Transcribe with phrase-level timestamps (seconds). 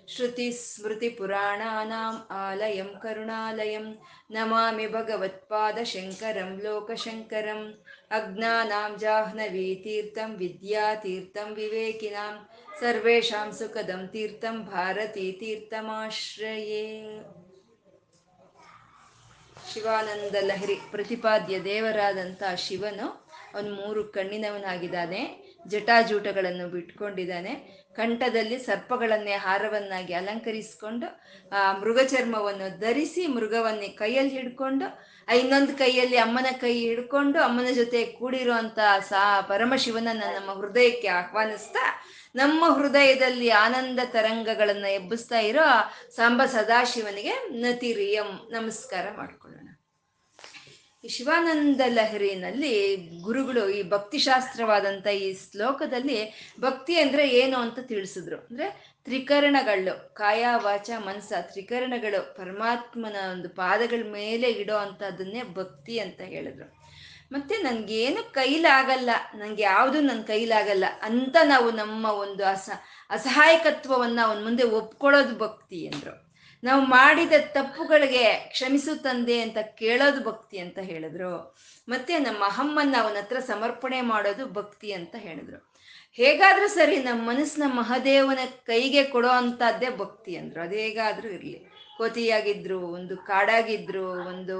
[0.00, 0.86] ಬ್ರಹ್ಮ ತಸ್ಮೈ ಶ್ರೀ ಗುರವೇ ನಮಃ
[1.98, 3.94] श्रुतिस्मृतिपुराणानाम् आलयं करुणालयं
[4.30, 7.72] नमामि भगवत्पादशङ्करं लोकशङ्करम्
[8.10, 12.34] अज्ञानां जाह्नवीतीर्थं विद्यातीर्थं विवेकिनां
[12.80, 16.84] सर्वेषां सुखदं तीर्थं ಭಾರತೀತೀರ್ಥಮಾಶ್ರಯೇ
[19.68, 27.81] ಶಿವಾನಂದ ಲಹರಿ ಪ್ರತಿಪಾದ್ಯ ದೇವರಾದಂಥ ಶಿವನು ಅವನು ಮೂರು ಕಣ್ಣಿನವನಾಗಿದ್ದಾನೆ ಜಟಾಜೂಟಗಳನ್ನು ಬಿಟ್ಕೊಂಡಿದ್ದಾನೆ.
[27.95, 31.21] ಕಂಠದಲ್ಲಿ ಸರ್ಪಗಳನ್ನೇ ಹಾರವನ್ನಾಗಿ ಅಲಂಕರಿಸಿಕೊಂಡು,
[31.55, 34.87] ಆ ಮೃಗಚರ್ಮವನ್ನು ಧರಿಸಿ ಮೃಗವನ್ನೇ ಕೈಯಲ್ಲಿ ಹಿಡ್ಕೊಂಡು,
[35.37, 42.03] ಇನ್ನೊಂದು ಕೈಯಲ್ಲಿ ಅಮ್ಮನ ಕೈ ಹಿಡ್ಕೊಂಡು ಅಮ್ಮನ ಜೊತೆ ಕೂಡಿರುವಂತ ಸಾ ಪರಮಶಿವನನ್ನ ನಮ್ಮ ಹೃದಯಕ್ಕೆ ಆಹ್ವಾನಿಸ್ತಾ,
[42.35, 45.65] ನಮ್ಮ ಹೃದಯದಲ್ಲಿ ಆನಂದ ತರಂಗಗಳನ್ನ ಎಬ್ಬಿಸ್ತಾ ಇರೋ
[46.15, 49.60] ಸಾಂಬ ಸದಾಶಿವನಿಗೆ ನತಿರಿಯಂ ನಮಸ್ಕಾರ ಮಾಡ್ಕೊಳ್ಳೋಣ.
[51.03, 58.37] ಈ ಶಿವಾನಂದ ಲಹರಿನಲ್ಲಿ ಗುರುಗಳು ಈ ಭಕ್ತಿಶಾಸ್ತ್ರವಾದಂಥ ಈ ಶ್ಲೋಕದಲ್ಲಿ ಭಕ್ತಿ ಅಂದ್ರೆ ಏನು ಅಂತ ತಿಳಿಸಿದ್ರು.
[58.37, 66.81] ಅಂದ್ರೆ ತ್ರಿಕರಣಗಳು, ಕಾಯ, ವಾಚ, ಮನಸ, ತ್ರಿಕರಣಗಳು ಪರಮಾತ್ಮನ ಒಂದು ಪಾದಗಳ ಮೇಲೆ ಇಡೋ ಅಂಥದ್ದನ್ನೇ ಭಕ್ತಿ ಅಂತ ಹೇಳಿದ್ರು.
[67.31, 72.69] ಮತ್ತೆ ನನಗೇನು ಕೈಲಾಗಲ್ಲ ನನಗೆ ಯಾವುದು ನನ್ನ ಕೈಲಾಗಲ್ಲ ಅಂತ ನಾವು ನಮ್ಮ ಒಂದು ಅಸ,
[73.09, 76.30] ಅಸಹಾಯಕತ್ವವನ್ನ ಅವನ ಮುಂದೆ ಒಪ್ಕೊಳ್ಳೋದು ಭಕ್ತಿ ಅಂದ್ರು.
[76.63, 81.57] ನಾವು ಮಾಡಿದ ತಪ್ಪುಗಳಿಗೆ ಕ್ಷಮಿಸು ತಂದೆ ಅಂತ ಕೇಳೋದು ಭಕ್ತಿ ಅಂತ ಹೇಳಿದ್ರು.
[81.89, 85.71] ಮತ್ತೆ ನಮ್ಮ ಅಹಮ್ಮನ್ನ ಅವನ ಹತ್ರ ಸಮರ್ಪಣೆ ಮಾಡೋದು ಭಕ್ತಿ ಅಂತ ಹೇಳಿದ್ರು.
[86.13, 90.61] ಹೇಗಾದ್ರೂ ಸರಿ ನಮ್ಮ ಮನಸ್ಸನ್ನ ಮಹದೇವನ ಕೈಗೆ ಕೊಡೋ ಅಂತದ್ದೇ ಭಕ್ತಿ ಅಂದ್ರು.
[90.61, 91.70] ಅದು ಹೇಗಾದ್ರೂ ಇರ್ಲಿ.
[92.01, 94.57] ಕೋತಿಯಾಗಿದ್ರು, ಒಂದು ಕಾಡಾಗಿದ್ರು, ಒಂದು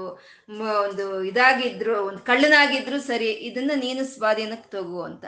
[0.84, 5.24] ಒಂದು ಇದಾಗಿದ್ರು, ಒಂದು ಕಳ್ಳನಾಗಿದ್ರು ಸರಿ, ಇದನ್ನ ನೀನು ಸ್ವಾಧೀನಕ್ಕೆ ತಗೋ ಅಂತ.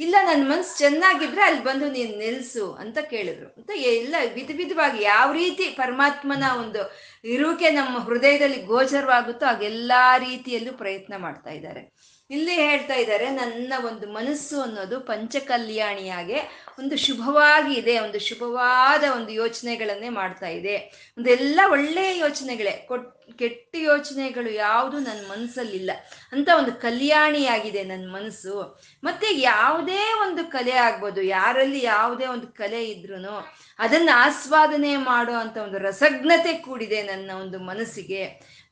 [0.00, 3.48] ಇಲ್ಲ ನನ್ನ ಮನ್ಸು ಚೆನ್ನಾಗಿದ್ರೆ ಅಲ್ಲಿ ಬಂದು ನೀನು ನಿಲ್ಸು ಅಂತ ಕೇಳಿದ್ರು.
[3.58, 6.82] ಅಂತ ಎಲ್ಲ ವಿಧ ವಿಧವಾಗಿ ಯಾವ ರೀತಿ ಪರಮಾತ್ಮನ ಒಂದು
[7.24, 11.82] ಇರುವಿಕೆ ನಮ್ಮ ಹೃದಯದಲ್ಲಿ ಗೋಚರವಾಗುತ್ತೋ ಹಾಗೆಲ್ಲಾ ರೀತಿಯಲ್ಲೂ ಪ್ರಯತ್ನ ಮಾಡ್ತಾ ಇದ್ದಾರೆ.
[12.30, 16.38] ಇಲ್ಲಿ ಹೇಳ್ತಾ ಇದ್ದಾರೆ, ನನ್ನ ಒಂದು ಮನಸ್ಸು ಅನ್ನೋದು ಪಂಚಕಲ್ಯಾಣಿಯಾಗೆ
[16.78, 20.74] ಒಂದು ಶುಭವಾಗಿ ಇದೆ, ಒಂದು ಶುಭವಾದ ಒಂದು ಯೋಚನೆಗಳನ್ನೇ ಮಾಡ್ತಾ ಇದೆ.
[21.18, 23.06] ಒಂದೆಲ್ಲ ಒಳ್ಳೆಯ ಯೋಚನೆಗಳೇ, ಕೊಟ್,
[23.38, 25.90] ಕೆಟ್ಟ ಯೋಚನೆಗಳು ಯಾವುದು ನನ್ನ ಮನಸ್ಸಲ್ಲಿಲ್ಲ.
[26.32, 28.82] ಅಂತ ಒಂದು ಕಲ್ಯಾಣಿಯಾಗಿದೆ ನನ್ನ ಮನಸ್ಸು.
[29.04, 33.34] ಮತ್ತೆ ಯಾವುದೇ ಒಂದು ಕಲೆ ಆಗ್ಬೋದು, ಯಾರಲ್ಲಿ ಯಾವುದೇ ಒಂದು ಕಲೆ ಇದ್ರೂ
[33.78, 38.22] ಅದನ್ನ ಆಸ್ವಾದನೆ ಮಾಡೋ ಅಂತ ಒಂದು ರಸಜ್ಞತೆ ಕೂಡಿದೆ ನನ್ನ ಒಂದು ಮನಸ್ಸಿಗೆ.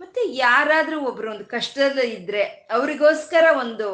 [0.01, 3.87] ಮತ್ತೆ ಯಾರಾದ್ರೂ ಒಬ್ರು ಒಂದು ಕಷ್ಟದಲ್ಲಿ ಇದ್ರೆ ಅವರಿಗೋಸ್ಕರ ಒಂದು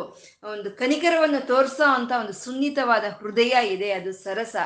[0.45, 4.57] ಒಂದು ಕನಿಕರವನ್ನು ತೋರಿಸೋ ಅಂತ ಒಂದು ಸುನ್ನಿತವಾದ ಹೃದಯ ಇದೆ, ಅದು ಸರಸ.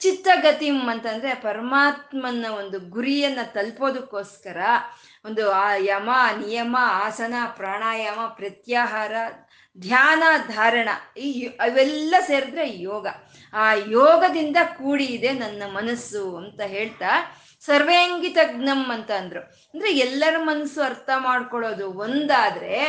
[0.00, 4.56] ಚಿತ್ತಗತಿಂ ಅಂತಂದ್ರೆ ಪರಮಾತ್ಮನ ಒಂದು ಗುರಿಯನ್ನ ತಲುಪೋದಕ್ಕೋಸ್ಕರ
[5.24, 6.10] ಒಂದು ಆ ಯಮ,
[6.46, 9.12] ನಿಯಮ, ಆಸನ, ಪ್ರಾಣಾಯಾಮ, ಪ್ರತ್ಯಾಹಾರ,
[9.78, 13.06] ಧ್ಯಾನ, ಧಾರಣ, ಈ ಅವೆಲ್ಲ ಸೇರಿದ್ರೆ ಯೋಗ.
[13.52, 17.12] ಆ ಯೋಗದಿಂದ ಕೂಡಿ ಇದೆ ನನ್ನ ಮನಸ್ಸು ಅಂತ ಹೇಳ್ತಾ
[17.66, 19.40] ಸರ್ವೇಂಗಿತಜ್ಞಂ ಅಂತ ಅಂದ್ರು.
[19.40, 22.80] ಅಂದ್ರೆ ಎಲ್ಲರ ಮನಸ್ಸು ಅರ್ಥ ಮಾಡ್ಕೊಳ್ಳೋದು ಒಂದಾದ್ರೆ,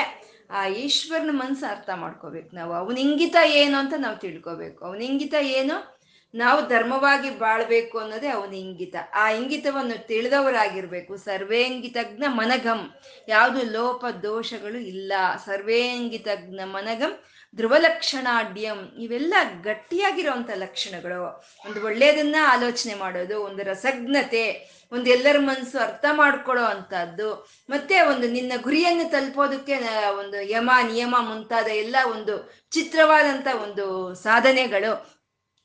[0.52, 2.74] ಆ ಈಶ್ವರನ ಮನಸ್ಸು ಅರ್ಥ ಮಾಡ್ಕೋಬೇಕು ನಾವು.
[2.74, 4.86] ಅವನ ಇಂಗಿತ ಏನು ಅಂತ ನಾವು ತಿಳ್ಕೊಬೇಕು.
[4.86, 5.96] ಅವನ ಇಂಗಿತ ಏನು?
[6.36, 8.96] ನಾವು ಧರ್ಮವಾಗಿ ಬಾಳ್ಬೇಕು ಅನ್ನೋದೇ ಅವನ ಇಂಗಿತ.
[9.16, 11.18] ಆ ಇಂಗಿತವನ್ನು ತಿಳಿದವರಾಗಿರ್ಬೇಕು.
[11.18, 12.90] ಸರ್ವೇಂಗಿತಜ್ಞ ಮನಗಂ
[13.28, 15.14] ಯಾವುದು ಲೋಪ ದೋಷಗಳು ಇಲ್ಲ.
[15.46, 17.20] ಸರ್ವೇಂಗಿತಜ್ಞ ಮನಗಂ
[17.56, 19.34] ಧ್ರುವಲಕ್ಷಣಾಡ್ಯಂ ಇವೆಲ್ಲ
[19.64, 21.44] ಗಟ್ಟಿಯಾಗಿರುವಂತ ಲಕ್ಷಣಗಳು.
[21.66, 28.52] ಒಂದು ಒಳ್ಳೆಯದನ್ನ ಆಲೋಚನೆ ಮಾಡೋದು, ಒಂದು ರಸಜ್ಞತೆ, ಒಂದು ಎಲ್ಲರ ಮನಸ್ಸು ಅರ್ಥ ಮಾಡ್ಕೊಳ್ಳೋ ಅಂತದ್ದು ಮತ್ತೆ ಒಂದು ನಿನ್ನ
[28.62, 29.76] ಗುರಿಯನ್ನು ತಲುಪೋದಕ್ಕೆ
[30.20, 35.15] ಒಂದು ಯಮ, ನಿಯಮ ಮುಂತಾದ ಎಲ್ಲ ಒಂದು ಚಿತ್ರವಾದಂತ ಒಂದು ಸಾಧನೆಗಳು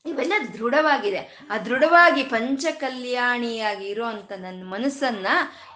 [0.06, 1.46] ಇವೆಲ್ಲ ದೃಢವಾಗಿದೆ.
[1.50, 5.26] ಆ ದೃಢವಾಗಿ ಪಂಚಕಲ್ಯಾಣಿಯಾಗಿ ಇರುವಂತ ನನ್ನ ಮನಸ್ಸನ್ನ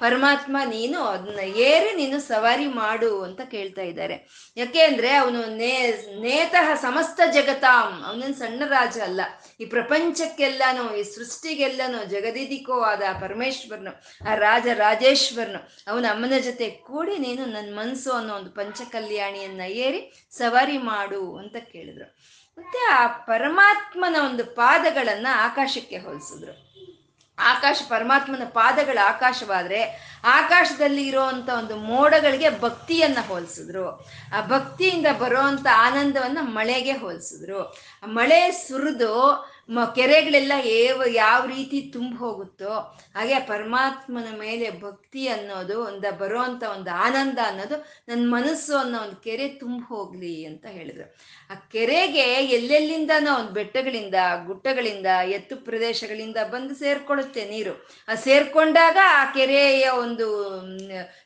[0.01, 4.29] ಪರಮಾತ್ಮ ನೀನು ಅದನ್ನ ಏರಿ ನೀನು ಸವಾರಿ ಮಾಡು ಅಂತ ಕೇಳ್ತಾ ಇದ್ದಾರೆ.
[4.57, 5.91] ಯಾಕೆ ಅಂದ್ರೆ ಅವನು ನೇ,
[6.21, 8.03] ನೇತಃ ಸಮಸ್ತ ಜಗತಾಂ.
[8.05, 9.21] ಅವನನ್ ಸಣ್ಣ ರಾಜ ಅಲ್ಲ.
[9.61, 17.45] ಈ ಪ್ರಪಂಚಕ್ಕೆಲ್ಲಾನು, ಈ ಸೃಷ್ಟಿಗೆಲ್ಲಾನು, ಜಗದಿದಿಕೋ ಆದ ಪರಮೇಶ್ವರನು, ಆ ರಾಜ ರಾಜೇಶ್ವರನು, ಅವನ ಅಮ್ಮನ ಜೊತೆ ಕೂಡಿ ನೀನು
[17.45, 22.44] ನನ್ನ ಮನಸ್ಸು ಅನ್ನೋ ಒಂದು ಪಂಚಕಲ್ಯಾಣಿಯನ್ನ ಏರಿ ಸವಾರಿ ಮಾಡು ಅಂತ ಕೇಳಿದ್ರು.
[22.59, 26.65] ಮತ್ತೆ ಆ ಪರಮಾತ್ಮನ ಒಂದು ಪಾದಗಳನ್ನ ಆಕಾಶಕ್ಕೆ ಹೋಲಿಸಿದ್ರು.
[27.39, 29.81] ಆಕಾಶ ಪರಮಾತ್ಮನ ಪಾದಗಳ ಆಕಾಶವಾದ್ರೆ
[30.25, 34.01] ಆಕಾಶದಲ್ಲಿ ಇರುವಂತ ಒಂದು ಮೋಡಗಳಿಗೆ ಭಕ್ತಿಯನ್ನ ಹೋಲಿಸಿದ್ರು.
[34.35, 37.77] ಆ ಭಕ್ತಿಯಿಂದ ಬರುವಂತ ಆನಂದವನ್ನ ಮಳೆಗೆ ಹೋಲಿಸಿದ್ರು.
[38.07, 42.73] ಮಳೆ ಸುರಿದು ಮ, ಕೆರೆಗಳೆಲ್ಲ ಏವ, ಯಾವ ರೀತಿ ತುಂಬ ಹೋಗುತ್ತೋ,
[43.15, 47.77] ಹಾಗೆ ಪರಮಾತ್ಮನ ಮೇಲೆ ಭಕ್ತಿ ಅನ್ನೋದು, ಒಂದು ಬರುವಂಥ ಒಂದು ಆನಂದ ಅನ್ನೋದು
[48.09, 51.17] ನನ್ನ ಮನಸ್ಸು ಅನ್ನೋ ಒಂದು ಕೆರೆ ತುಂಬ ಹೋಗ್ಲಿ ಅಂತ ಹೇಳಿದ್ರು.
[51.51, 54.15] ಆ ಕೆರೆಗೆ ಎಲ್ಲೆಲ್ಲಿಂದನೋ ಒಂದು ಬೆಟ್ಟಗಳಿಂದ
[54.47, 57.75] ಗುಟ್ಟಗಳಿಂದ ಎತ್ತು ಪ್ರದೇಶಗಳಿಂದ ಬಂದು ಸೇರ್ಕೊಳ್ಳುತ್ತೆ ನೀರು.
[58.09, 60.29] ಆ ಸೇರ್ಕೊಂಡಾಗ ಆ ಕೆರೆಯ ಒಂದು,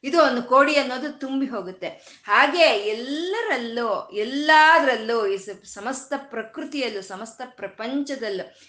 [0.05, 1.89] ಇದು ಒಂದು ಕೋಡಿ ಅನ್ನೋದು ತುಂಬಿ ಹೋಗುತ್ತೆ.
[2.25, 8.27] ಹಾಗೆ ಎಲ್ಲರಲ್ಲೂ, ಎಲ್ಲಾದ್ರಲ್ಲೂ ಈ ಸಮಸ್ತ ಪ್ರಕೃತಿಯಲ್ಲೂ, ಸಮಸ್ತ ಪ್ರಪಂಚದಲ್ಲೂ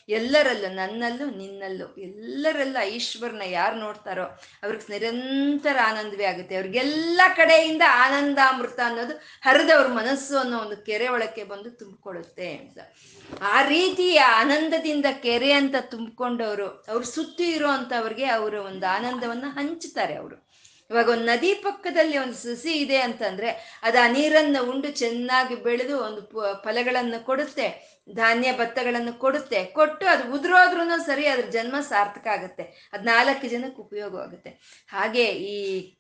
[0.10, 4.24] ಎಲ್ಲರಲ್ಲೂ, ನನ್ನಲ್ಲೂ, ನಿನ್ನಲ್ಲೂ, ಎಲ್ಲರಲ್ಲೂ ಈಶ್ವರನ ಯಾರು ನೋಡ್ತಾರೋ
[4.64, 6.56] ಅವ್ರಿಗೆ ನಿರಂತರ ಆನಂದವೇ ಆಗುತ್ತೆ.
[6.56, 12.80] ಅವ್ರಿಗೆಲ್ಲ ಕಡೆಯಿಂದ ಆನಂದಾಮೃತ ಅನ್ನೋದು ಹರಿದವ್ರ ಮನಸ್ಸು ಅನ್ನೋ ಒಂದು ಕೆರೆ ಒಳಕ್ಕೆ ಬಂದು ತುಂಬಿಕೊಳ್ಳುತ್ತೆ ಅಂತ.
[13.42, 20.49] ಆ ರೀತಿಯ ಆನಂದದಿಂದ ಕೆರೆ ಅಂತ ತುಂಬಿಕೊಂಡವರು, ಅವ್ರ ಸುತ್ತಿ ಇರೋ ಅಂತವ್ರಿಗೆ ಅವರ ಒಂದು ಆನಂದವನ್ನ ಹಂಚ್ತಾರೆ ಅವರು.
[20.90, 23.50] ಇವಾಗ ಒಂದು ನದಿ ಪಕ್ಕದಲ್ಲಿ ಒಂದು ಸಸಿ ಇದೆ ಅಂತಂದ್ರೆ
[23.88, 26.22] ಅದು ಆ ನೀರನ್ನು ಉಂಡು ಚೆನ್ನಾಗಿ ಬೆಳೆದು ಒಂದು
[26.66, 27.68] ಫಲಗಳನ್ನು ಕೊಡುತ್ತೆ,
[28.16, 32.64] ಧಾನ್ಯ ಭತ್ತಗಳನ್ನು ಕೊಡುತ್ತೆ, ಕೊಟ್ಟು ಅದು ಉದುರೋದ್ರೂ ಸರಿ, ಅದ್ರ ಜನ್ಮ ಸಾರ್ಥಕ ಆಗುತ್ತೆ.
[32.94, 34.52] ಅದು ನಾಲ್ಕು ಜನಕ್ಕೆ ಉಪಯೋಗವಾಗುತ್ತೆ
[34.90, 35.58] ಹಾಗೆ ಈ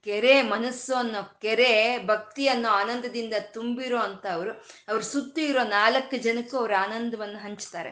[0.07, 1.71] ಕೆರೆ ಮನಸ್ಸು ಅನ್ನೋ ಕೆರೆ
[2.11, 3.99] ಭಕ್ತಿ ಅನ್ನೋ ಆನಂದದಿಂದ ತುಂಬಿರೋ
[4.35, 4.51] ಅವರು
[4.91, 7.91] ಅವ್ರ ಸುತ್ತಿ ಇರೋ ನಾಲ್ಕು ಜನಕ್ಕೂ ಅವ್ರ ಆನಂದವನ್ನು ಹಂಚ್ತಾರೆ.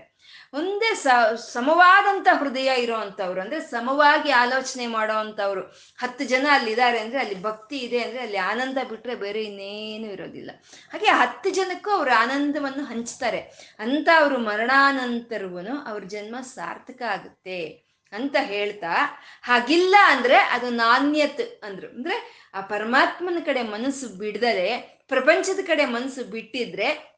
[0.53, 1.07] ಒಂದೇ ಸ
[1.53, 5.63] ಸಮವಾದಂಥ ಹೃದಯ ಇರೋ ಅಂದ್ರೆ ಸಮವಾಗಿ ಆಲೋಚನೆ ಮಾಡೋ ಅಂಥವ್ರು
[5.97, 10.51] ಹತ್ತು ಜನ ಅಲ್ಲಿದ್ದಾರೆ ಅಂದ್ರೆ ಅಲ್ಲಿ ಭಕ್ತಿ ಇದೆ ಅಂದ್ರೆ ಅಲ್ಲಿ ಆನಂದ ಬಿಟ್ರೆ ಬೇರೆ ಇನ್ನೇನು ಇರೋದಿಲ್ಲ.
[10.91, 13.41] ಹಾಗೆ ಹತ್ತು ಜನಕ್ಕೂ ಅವ್ರ ಆನಂದವನ್ನು ಹಂಚ್ತಾರೆ.
[13.79, 18.93] ಅಂತ ಅವರು ಮರಣಾನಂತರವೂ ಅವ್ರ ಜನ್ಮ ಸಾರ್ಥಕ ಆಗುತ್ತೆ ಅಂತ ಹೇಳ್ತಾ,
[19.41, 21.87] ಹಾಗಿಲ್ಲ ಅಂದ್ರೆ ಅದು ನಾಣ್ಯತ್ ಅಂದ್ರು.
[21.87, 22.15] ಅಂದ್ರೆ
[22.53, 24.69] ಆ ಪರಮಾತ್ಮನ ಕಡೆ ಮನಸ್ಸು ಬಿಡದರೆ
[25.07, 27.16] ಪ್ರಪಂಚದ ಕಡೆ ಮನಸ್ಸು ಬಿಟ್ಟಿದ್ರೆ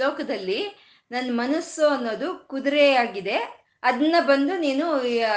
[0.00, 0.60] ಶ್ಲೋಕದಲ್ಲಿ
[1.10, 4.86] ನನ್ನ ಮನಸ್ಸು ಅನ್ನೋದು ಕುದುರೆಯಾಗಿದೆ ಅದನ್ನ ಬಂದು ನೀನು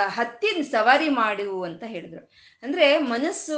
[0.07, 2.31] ಹತ್ತಿ ಸವಾರಿ ಮಾಡು ಅಂತ ಹೇಳಿದ್ರು.
[2.63, 3.57] ಅಂದ್ರೆ ಮನಸ್ಸು,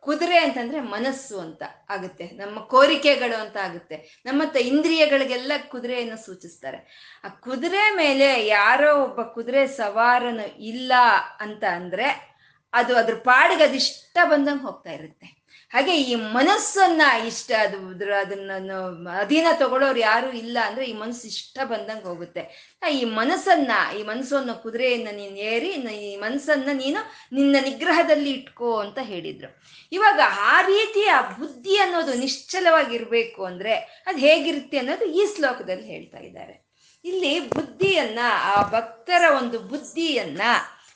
[0.00, 2.24] ಕುದುರೆ ಅಂತಂದ್ರೆ ಮನಸ್ಸು ಅಂತ ಆಗುತ್ತೆ.
[2.24, 4.22] ನಮ್ಮ ಕೋರಿಕೆಗಳು ಅಂತ ಆಗುತ್ತೆ.
[4.26, 6.78] ನಮ್ಮ ಇಂದ್ರಿಯಗಳಿಗೆಲ್ಲ ಕುದುರೆಯನ್ನು ಸೂಚಿಸ್ತಾರೆ.
[7.24, 10.92] ಆ ಕುದುರೆ ಮೇಲೆ ಯಾರೋ ಒಬ್ಬ ಕುದುರೆ ಸವಾರನು ಇಲ್ಲ
[11.40, 12.36] ಅಂತ ಅಂದ್ರೆ
[12.72, 15.43] ಅದು ಅದ್ರ ಪಾಡಿಗೆ ಅದಿಷ್ಟ ಬಂದಂಗೆ ಹೋಗ್ತಾ ಇರುತ್ತೆ.
[15.74, 18.72] ಹಾಗೆ ಈ ಮನಸ್ಸನ್ನ ಇಷ್ಟ ಅದು ಅದನ್ನ
[19.20, 22.74] ಅಧೀನ ತಗೊಳ್ಳೋರು ಯಾರು ಇಲ್ಲ ಅಂದ್ರೆ ಈ ಮನಸ್ಸು ಇಷ್ಟ ಬಂದಂಗೆ ಹೋಗುತ್ತೆ.
[22.90, 25.68] ಈ ಮನಸ್ಸನ್ನ, ಈ ಮನಸ್ಸು ಅನ್ನೋ ಕುದುರೆಯನ್ನ ನೀನು ಏರಿ
[26.10, 27.00] ಈ ಮನಸ್ಸನ್ನ ನೀನು
[27.32, 29.62] ನಿನ್ನ ನಿಗ್ರಹದಲ್ಲಿ ಇಟ್ಕೋ ಅಂತ ಹೇಳಿದ್ರು.
[29.92, 33.74] ಇವಾಗ ಆ ರೀತಿಯ ಬುದ್ಧಿ ಅನ್ನೋದು ನಿಶ್ಚಲವಾಗಿರ್ಬೇಕು ಅಂದ್ರೆ
[34.06, 36.64] ಅದು ಹೇಗಿರುತ್ತೆ ಅನ್ನೋದು ಈ ಶ್ಲೋಕದಲ್ಲಿ ಹೇಳ್ತಾ ಇದ್ದಾರೆ.
[37.04, 40.42] ಇಲ್ಲಿ ಬುದ್ಧಿಯನ್ನ, ಆ ಭಕ್ತರ ಒಂದು ಬುದ್ಧಿಯನ್ನ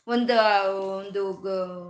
[0.09, 0.37] ಒಂದು
[0.99, 1.23] ಒಂದು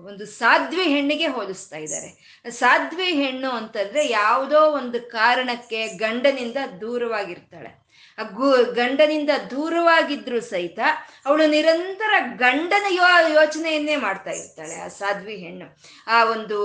[0.09, 2.09] ಒಂದು ಸಾಧ್ವಿ ಹೆಣ್ಣಿಗೆ ಹೋಲಿಸ್ತಾ ಇದ್ದಾರೆ.
[2.51, 7.71] ಸಾಧ್ವಿ ಹೆಣ್ಣು ಅಂತಂದ್ರೆ ಯಾವುದೋ ಒಂದು ಕಾರಣಕ್ಕೆ ಗಂಡನಿಂದ ದೂರವಾಗಿರ್ತಾಳೆ.
[8.19, 10.79] ಆ ಗು, ಗಂಡನಿಂದ ದೂರವಾಗಿದ್ರು ಸಹಿತ
[11.27, 15.67] ಅವಳು ನಿರಂತರ ಗಂಡನ ಯೋ, ಯೋಚನೆಯನ್ನೇ ಮಾಡ್ತಾ ಇರ್ತಾಳೆ, ಆ ಸಾಧ್ವಿ ಹೆಣ್ಣು.
[16.07, 16.59] ಆ ಒಂದು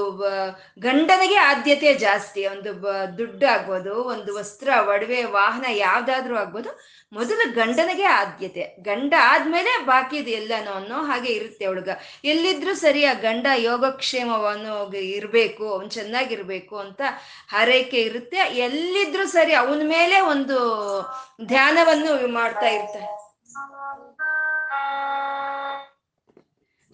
[0.79, 2.73] ಗಂಡನಿಗೆ ಆದ್ಯತೆ ಜಾಸ್ತಿ, ಒಂದು
[3.17, 6.71] ದುಡ್ಡು ಆಗ್ಬೋದು, ಒಂದು ವಸ್ತ್ರ, ಒಡವೆ, ವಾಹನ ಯಾವ್ದಾದ್ರೂ ಆಗ್ಬೋದು,
[7.13, 8.63] ಮೊದಲು ಗಂಡನಿಗೆ ಆದ್ಯತೆ.
[8.81, 11.89] ಗಂಡ ಆದ್ಮೇಲೆ ಬಾಕಿದು ಎಲ್ಲನೋ ಅನ್ನೋ ಹಾಗೆ ಇರುತ್ತೆ ಹುಡುಗ.
[12.33, 14.75] ಎಲ್ಲಿದ್ರೂ ಸರಿ ಆ ಗಂಡ ಯೋಗಕ್ಷೇಮವನ್ನು
[15.17, 17.01] ಇರಬೇಕು, ಅವನು ಚೆನ್ನಾಗಿರ್ಬೇಕು ಅಂತ
[17.55, 18.41] ಹರೈಕೆ ಇರುತ್ತೆ.
[18.67, 20.59] ಎಲ್ಲಿದ್ರೂ ಸರಿ ಅವನ ಮೇಲೆ ಒಂದು
[21.53, 22.95] ಧ್ಯಾನವನ್ನು ಮಾಡ್ತಾ ಇರ್ತ.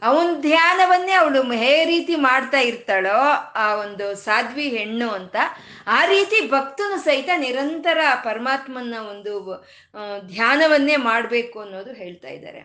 [0.02, 3.18] ಅವನ್ ಧ್ಯಾನವನ್ನೇ ಅವಳು ಹೇ ರೀತಿ ಮಾಡ್ತಾ ಇರ್ತಾಳೋ
[3.64, 5.36] ಆ ಒಂದು ಸಾಧ್ವಿ ಹೆಣ್ಣು ಅಂತ,
[5.98, 9.34] ಆ ರೀತಿ ಭಕ್ತನು ಸಹಿತ ನಿರಂತರ ಪರಮಾತ್ಮನ ಒಂದು
[10.34, 12.62] ಧ್ಯಾನವನ್ನೇ ಮಾಡಬೇಕು ಅನ್ನೋದು ಹೇಳ್ತಾ ಇದ್ದಾರೆ.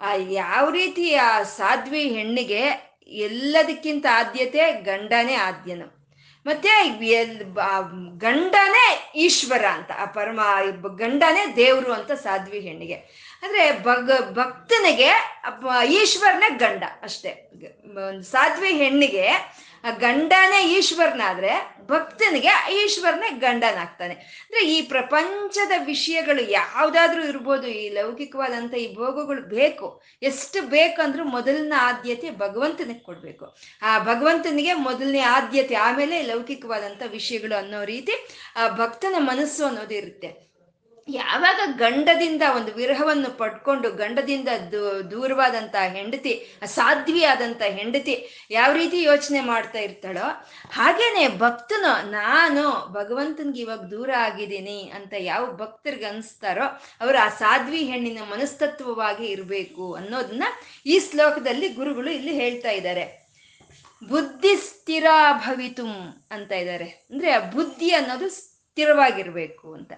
[0.00, 2.62] ಆ ಯಾವ ರೀತಿ ಆ ಸಾಧ್ವಿ ಹೆಣ್ಣಿಗೆ
[3.06, 5.98] ಎಲ್ಲದಕ್ಕಿಂತ ಆದ್ಯತೆ ಗಂಡನೇ ಆದ್ಯನು.
[6.46, 6.68] ಮತ್ತೆ
[8.18, 10.40] ಗಂಡನೇ ಈಶ್ವರ ಅಂತ, ಆ ಪರಮ
[10.96, 12.94] ಗಂಡನೇ ದೇವ್ರು ಅಂತ ಸಾಧ್ವಿ ಹೆಣ್ಣಿಗೆ.
[13.42, 15.10] ಅಂದ್ರೆ ಭಗ ಭಕ್ತನಿಗೆ
[15.86, 17.32] ಈಶ್ವರನೇ ಗಂಡ ಅಷ್ಟೇ.
[18.30, 19.26] ಸಾಧ್ವಿ ಹೆಣ್ಣಿಗೆ
[19.84, 24.14] ಆ ಗಂಡನೇ ಈಶ್ವರನಾದ್ರೆ ಭಕ್ತನಿಗೆ ಈಶ್ವರನೇ ಗಂಡನಾಗ್ತಾನೆ.
[24.14, 30.02] ಅಂದ್ರೆ ಈ ಪ್ರಪಂಚದ ವಿಷಯಗಳು ಯಾವ್ದಾದ್ರೂ ಇರ್ಬೋದು, ಈ ಲೌಕಿಕವಾದಂತ ಈ ಭೋಗಗಳು ಬೇಕು.
[30.22, 33.56] ಎಷ್ಟು ಬೇಕಂದ್ರು ಮೊದಲನ ಆದ್ಯತೆ ಭಗವಂತನಿಗೆ ಕೊಡ್ಬೇಕು.
[33.82, 38.12] ಆ ಭಗವಂತನಿಗೆ ಮೊದಲನೇ ಆದ್ಯತೆ ಆಮೇಲೆ ಲೌಕಿಕವಾದಂತ ವಿಷಯಗಳು ಅನ್ನೋ ರೀತಿ
[38.56, 40.47] ಆ ಭಕ್ತನ ಮನಸ್ಸು ಅನ್ನೋದು ಇರುತ್ತೆ.
[41.08, 44.48] ಯಾವಾಗ ಗಂಡದಿಂದ ಒಂದು ವಿರಹವನ್ನು ಪಡ್ಕೊಂಡು ಗಂಡದಿಂದ
[45.10, 50.26] ದೂರವಾದಂತ ಹೆಂಡತಿ ಅಸಾಧ್ವಿಯಾದಂಥ ಹೆಂಡತಿ ಯಾವ ರೀತಿ ಯೋಚನೆ ಮಾಡ್ತಾ ಇರ್ತಾಳೋ
[50.70, 56.62] ಹಾಗೇನೆ ಭಕ್ತನು, ನಾನು ಭಗವಂತನ್ಗೆ ಇವಾಗ ದೂರ ಆಗಿದ್ದೀನಿ ಅಂತ ಯಾವ ಭಕ್ತರಿಗೆ ಅನಿಸ್ತಾರೋ
[57.00, 60.44] ಅವರು ಆ ಸಾಧ್ವಿ ಹೆಣ್ಣಿನ ಮನಸ್ತತ್ವವಾಗಿ ಇರಬೇಕು ಅನ್ನೋದನ್ನ
[60.86, 63.28] ಈ ಶ್ಲೋಕದಲ್ಲಿ ಗುರುಗಳು ಇಲ್ಲಿ ಹೇಳ್ತಾ ಇದ್ದಾರೆ.
[64.08, 65.94] ಬುದ್ಧಿ ಸ್ಥಿರ ಭವಿತುಂ
[66.30, 66.84] ಅಂತ ಇದ್ದಾರೆ.
[66.84, 69.92] ಅಂದ್ರೆ ಆ ಬುದ್ಧಿ ಅನ್ನೋದು ಸ್ಥಿರವಾಗಿರ್ಬೇಕು ಅಂತ.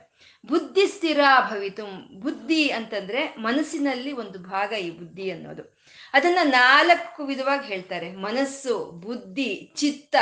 [0.47, 1.21] ಬುದ್ಧಿ ಸ್ಥಿರ
[1.51, 1.85] ಭವಿತು.
[2.21, 5.81] ಬುದ್ಧಿ ಅಂತಂದ್ರೆ ಮನಸ್ಸಿನಲ್ಲಿ ಒಂದು ಭಾಗ ಈ ಬುದ್ಧಿ ಅನ್ನೋದು.
[6.13, 8.17] ಅದನ್ನ ನಾಲ್ಕು ವಿಧವಾಗಿ ಹೇಳ್ತಾರೆ.
[8.17, 10.17] ಮನಸ್ಸು, ಬುದ್ಧಿ, ಚಿತ್ತ,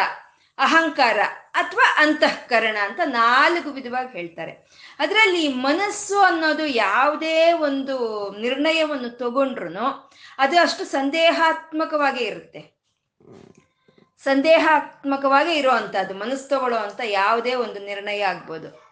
[0.58, 1.18] ಅಹಂಕಾರ
[1.52, 4.52] ಅಥವಾ ಅಂತಃಕರಣ ಅಂತ ನಾಲ್ಕು ವಿಧವಾಗಿ ಹೇಳ್ತಾರೆ.
[4.98, 12.78] ಅದರಲ್ಲಿ ಮನಸ್ಸು ಅನ್ನೋದು ಯಾವುದೇ ಒಂದು ನಿರ್ಣಯವನ್ನು ತಗೊಂಡ್ರು ಅದು ಅಷ್ಟು ಸಂದೇಹಾತ್ಮಕವಾಗೇ ಇರುತ್ತೆ.
[14.18, 18.87] ಸಂದೇಹಾತ್ಮಕವಾಗಿ ಇರುವಂತಹದ್ದು ಮನಸ್ಸು ತಗೊಳ್ಳೋ ಅಂತ ಯಾವುದೇ ಒಂದು ನಿರ್ಣಯ ಆಗ್ಬೋದು.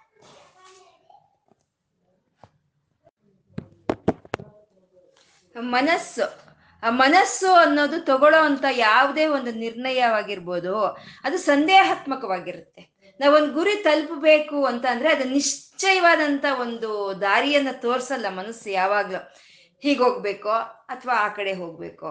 [5.61, 6.47] ಮನಸ್ಸು.
[6.89, 10.85] ಮನಸ್ಸು ಅನ್ನೋದು ತಗೊಳ್ಳೋ ಅಂತ ಯಾವುದೇ ಒಂದು ನಿರ್ಣಯವಾಗಿರ್ಬೋದು,
[11.25, 12.97] ಅದು ಸಂದೇಹಾತ್ಮಕವಾಗಿರುತ್ತೆ.
[13.21, 19.19] ನಾವೊಂದು ಗುರಿ ತಲುಪಬೇಕು ಅಂತ ಅಂದ್ರೆ ಅದು ನಿಶ್ಚಯವಾದಂತ ಒಂದು ದಾರಿಯನ್ನ ತೋರಿಸಲ್ಲ ಮನಸ್ಸು ಯಾವಾಗ್ಲೂ.
[20.05, 20.51] ಹೋಗ್ಬೇಕೋ
[20.89, 22.09] ಅಥವಾ ಆ ಕಡೆ ಹೋಗ್ಬೇಕೋ,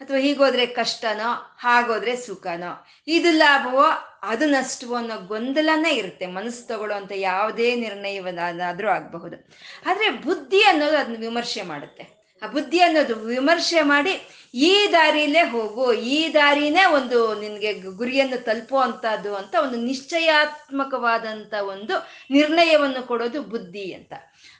[0.00, 3.84] ಅಥವಾ ಹೀಗೋದ್ರೆ ಕಷ್ಟನೋ, ಹಾಗೋದ್ರೆ ಸುಖನೋ, ಇದು ಲಾಭವೋ
[4.22, 6.26] ಅದು ನಷ್ಟವೋ ಅನ್ನೋ ಗೊಂದಲನೇ ಇರುತ್ತೆ.
[6.26, 9.48] ಮನಸ್ಸು ತಗೊಳ್ಳೋ ಅಂತ ಯಾವುದೇ ನಿರ್ಣಯವನ್ನಾದ್ರೂ ಆಗಬಹುದು.
[9.86, 12.17] ಆದ್ರೆ ಬುದ್ಧಿ ಅನ್ನೋದು ಅದನ್ನ ವಿಮರ್ಶೆ ಮಾಡುತ್ತೆ.
[12.42, 19.34] ಆ ಬುದ್ಧಿ ಅನ್ನೋದು ವಿಮರ್ಶೆ ಮಾಡಿ, ಈ ದಾರಿಲೇ ಹೋಗು, ಈ ದಾರಿನೇ ಒಂದು ನಿನ್ಗೆ ಗುರಿಯನ್ನು ತಲುಪೋ ಅಂತದ್ದು
[19.34, 24.12] ಅಂತ ಒಂದು ನಿಶ್ಚಯಾತ್ಮಕವಾದಂತ ಒಂದು ನಿರ್ಣಯವನ್ನು ಕೊಡೋದು ಬುದ್ಧಿ ಅಂತ.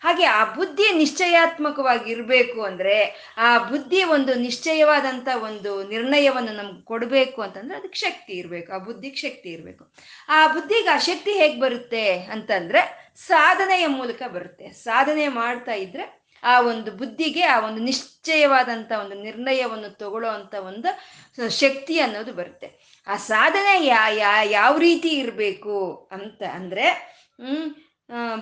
[0.03, 7.79] ಹಾಗೆ ಆ ಬುದ್ಧಿ ನಿಶ್ಚಯಾತ್ಮಕವಾಗಿ ಇರಬೇಕು ಅಂದ್ರೆ, ಆ ಬುದ್ಧಿ ಒಂದು ನಿಶ್ಚಯವಾದಂತ ಒಂದು ನಿರ್ಣಯವನ್ನು ನಮ್ಗೆ ಕೊಡಬೇಕು ಅಂತಂದ್ರೆ
[7.79, 9.93] ಅದಕ್ಕೆ ಶಕ್ತಿ ಇರಬೇಕು, ಆ ಬುದ್ಧಿಗೆ ಶಕ್ತಿ ಇರಬೇಕು.
[10.29, 14.73] ಆ ಬುದ್ಧಿಗೆ ಆ ಶಕ್ತಿ ಹೇಗೆ ಬರುತ್ತೆ ಅಂತಂದ್ರೆ, ಸಾಧನೆಯ ಮೂಲಕ ಬರುತ್ತೆ.
[14.73, 20.29] ಸಾಧನೆ ಮಾಡ್ತಾ ಇದ್ರೆ ಆ ಒಂದು ಬುದ್ಧಿಗೆ, ಆ ಒಂದು ನಿಶ್ಚಯವಾದಂಥ ಒಂದು ನಿರ್ಣಯವನ್ನು ತಗೊಳ್ಳೋ
[20.63, 22.69] ಒಂದು ಶಕ್ತಿ ಅನ್ನೋದು ಬರುತ್ತೆ.
[23.07, 26.87] ಆ ಸಾಧನೆ ಯಾ ಯಾವ ರೀತಿ ಇರಬೇಕು ಅಂತ ಅಂದ್ರೆ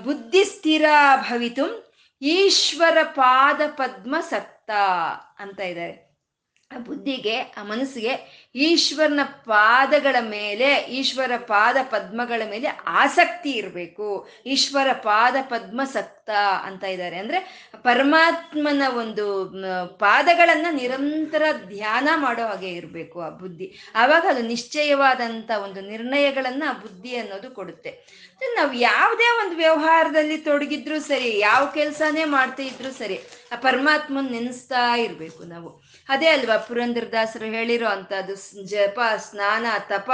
[0.04, 0.84] ಬುದ್ಧಿ ಸ್ಥಿರ
[1.30, 4.70] ಭವಿತು ಈಶ್ವರ ಪಾದ ಪದ್ಮ ಸತ್ತ
[5.38, 6.06] ಅಂತ ಇದ್ದಾರೆ.
[6.72, 14.28] ಆ ಬುದ್ಧಿಗೆ, ಆ ಮನಸ್ಸಿಗೆ ಈಶ್ವರನ ಪಾದಗಳ ಮೇಲೆ, ಈಶ್ವರ ಪಾದ ಪದ್ಮಗಳ ಮೇಲೆ ಆಸಕ್ತಿ ಇರಬೇಕು.
[14.46, 16.30] ಈಶ್ವರ ಪಾದ ಪದ್ಮ ಸಕ್ತ
[16.62, 17.18] ಅಂತ ಇದ್ದಾರೆ.
[17.18, 19.54] ಅಂದ್ರೆ ಪರಮಾತ್ಮನ ಒಂದು
[19.98, 23.72] ಪಾದಗಳನ್ನ ನಿರಂತರ ಧ್ಯಾನ ಮಾಡೋ ಹಾಗೆ ಇರಬೇಕು ಆ ಬುದ್ಧಿ.
[23.94, 27.90] ಆವಾಗ ಅದು ನಿಶ್ಚಯವಾದಂತ ಒಂದು ನಿರ್ಣಯಗಳನ್ನ ಆ ಬುದ್ಧಿ ಅನ್ನೋದು ಕೊಡುತ್ತೆ.
[28.54, 33.20] ನಾವು ಯಾವುದೇ ಒಂದು ವ್ಯವಹಾರದಲ್ಲಿ ತೊಡಗಿದ್ರು ಸರಿ, ಯಾವ ಕೆಲಸನೇ ಮಾಡ್ತಾ ಇದ್ರು ಸರಿ,
[33.52, 35.82] ಆ ಪರಮಾತ್ಮನ್ ನೆನೆಸ್ತಾ ಇರಬೇಕು ನಾವು.
[36.08, 40.10] ಅದೇ ಅಲ್ವಾ, ಪುರಂದರದಾಸರು ಹೇಳಿರೋ ಅಂತದ್ದು ಜಪ, ಸ್ನಾನ, ತಪ,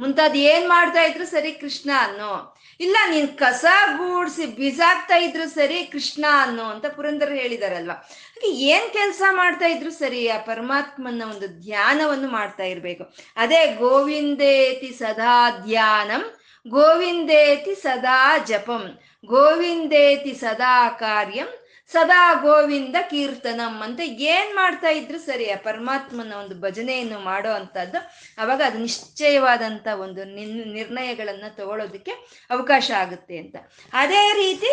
[0.00, 2.56] ಮುಂತಾದ ಏನ್ ಮಾಡ್ತಾ ಇದ್ರು ಸರಿ ಕೃಷ್ಣ ಅನ್ನೋ.
[2.80, 3.64] ಇಲ್ಲ, ನೀನ್ ಕಸ
[3.96, 7.94] ಗೂಡ್ಸಿ ಬಿಸಾಕ್ತಾ ಇದ್ರು ಸರಿ ಕೃಷ್ಣ ಅನ್ನೋ ಅಂತ ಪುರಂದರ ಹೇಳಿದಾರಲ್ವಾ.
[7.94, 13.14] ಹಾಗೆ ಏನ್ ಕೆಲಸ ಮಾಡ್ತಾ ಇದ್ರು ಸರಿ ಆ ಪರಮಾತ್ಮನ ಒಂದು ಧ್ಯಾನವನ್ನು ಮಾಡ್ತಾ ಇರ್ಬೇಕು.
[13.36, 16.38] ಅದೇ ಗೋವಿಂದೇತಿ ಸದಾ ಧ್ಯಾನಂ,
[16.68, 25.56] ಗೋವಿಂದೇತಿ ಸದಾ ಜಪಂ, ಗೋವಿಂದೇತಿ ಸದಾ ಕಾರ್ಯಂ ಸದಾ ಗೋವಿಂದ ಕೀರ್ತನಂ ಅಂತ ಏನ್ ಮಾಡ್ತಾ ಇದ್ರು ಸರಿ, ಆ
[25.62, 27.98] ಪರಮಾತ್ಮನ ಒಂದು ಭಜನೆಯನ್ನು ಮಾಡೋ ಅಂತದ್ದು
[28.38, 30.24] ಅವಾಗ ಅದು ನಿಶ್ಚಯವಾದಂತ ಒಂದು
[30.72, 32.14] ನಿರ್ಣಯಗಳನ್ನ ತಗೊಳ್ಳೋದಕ್ಕೆ
[32.50, 33.56] ಅವಕಾಶ ಆಗುತ್ತೆ ಅಂತ.
[33.92, 34.72] ಅದೇ ರೀತಿ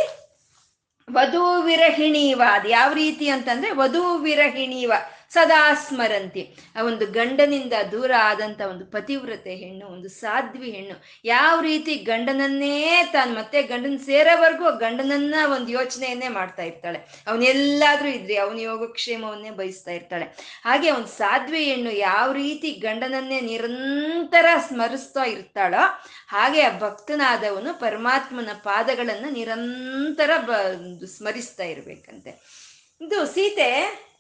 [1.08, 4.91] ವಧು ವಿರಹಿಣೀವ ಅದು ಯಾವ ರೀತಿ ಅಂತಂದ್ರೆ ವಧು ವಿರಹಿಣೀವ.
[5.34, 11.04] ಸದಾ ಸ್ಮರಂತಿ ಆ ಒಂದು ಗಂಡನಿಂದ ದೂರ ಆದಂತ ಒಂದು ಪತಿವ್ರತೆ ಹೆಣ್ಣು, ಒಂದು ಸಾಧ್ವಿ ಹೆಣ್ಣು.
[11.25, 17.24] ಯಾವ ರೀತಿ ಗಂಡನನ್ನೇ ತಾನು ಮತ್ತೆ ಗಂಡನ ಸೇರೋವರೆಗೂ ಗಂಡನನ್ನ ಒಂದು ಯೋಚನೆಯನ್ನೇ ಮಾಡ್ತಾ ಇರ್ತಾಳೆ.
[17.28, 20.25] ಅವನೆಲ್ಲಾದ್ರೂ ಇದ್ರಿ ಅವನ ಯೋಗಕ್ಷೇಮವನ್ನೇ ಬಯಸ್ತಾ ಇರ್ತಾಳೆ.
[20.66, 25.84] ಹಾಗೆ ಒಂದು ಸಾಧ್ವಿ ಹೆಣ್ಣು ಯಾವ ರೀತಿ ಗಂಡನನ್ನೇ ನಿರಂತರ ಸ್ಮರಿಸ್ತಾ ಇರ್ತಾಳೋ,
[26.28, 30.52] ಹಾಗೆ ಆ ಭಕ್ತನಾದವನು ಪರಮಾತ್ಮನ ಪಾದಗಳನ್ನ ನಿರಂತರ ಬ,
[31.06, 32.32] ಸ್ಮರಿಸ್ತಾ ಇರ್ಬೇಕಂತೆ.
[33.02, 34.12] ಇದು ಸೀತೆ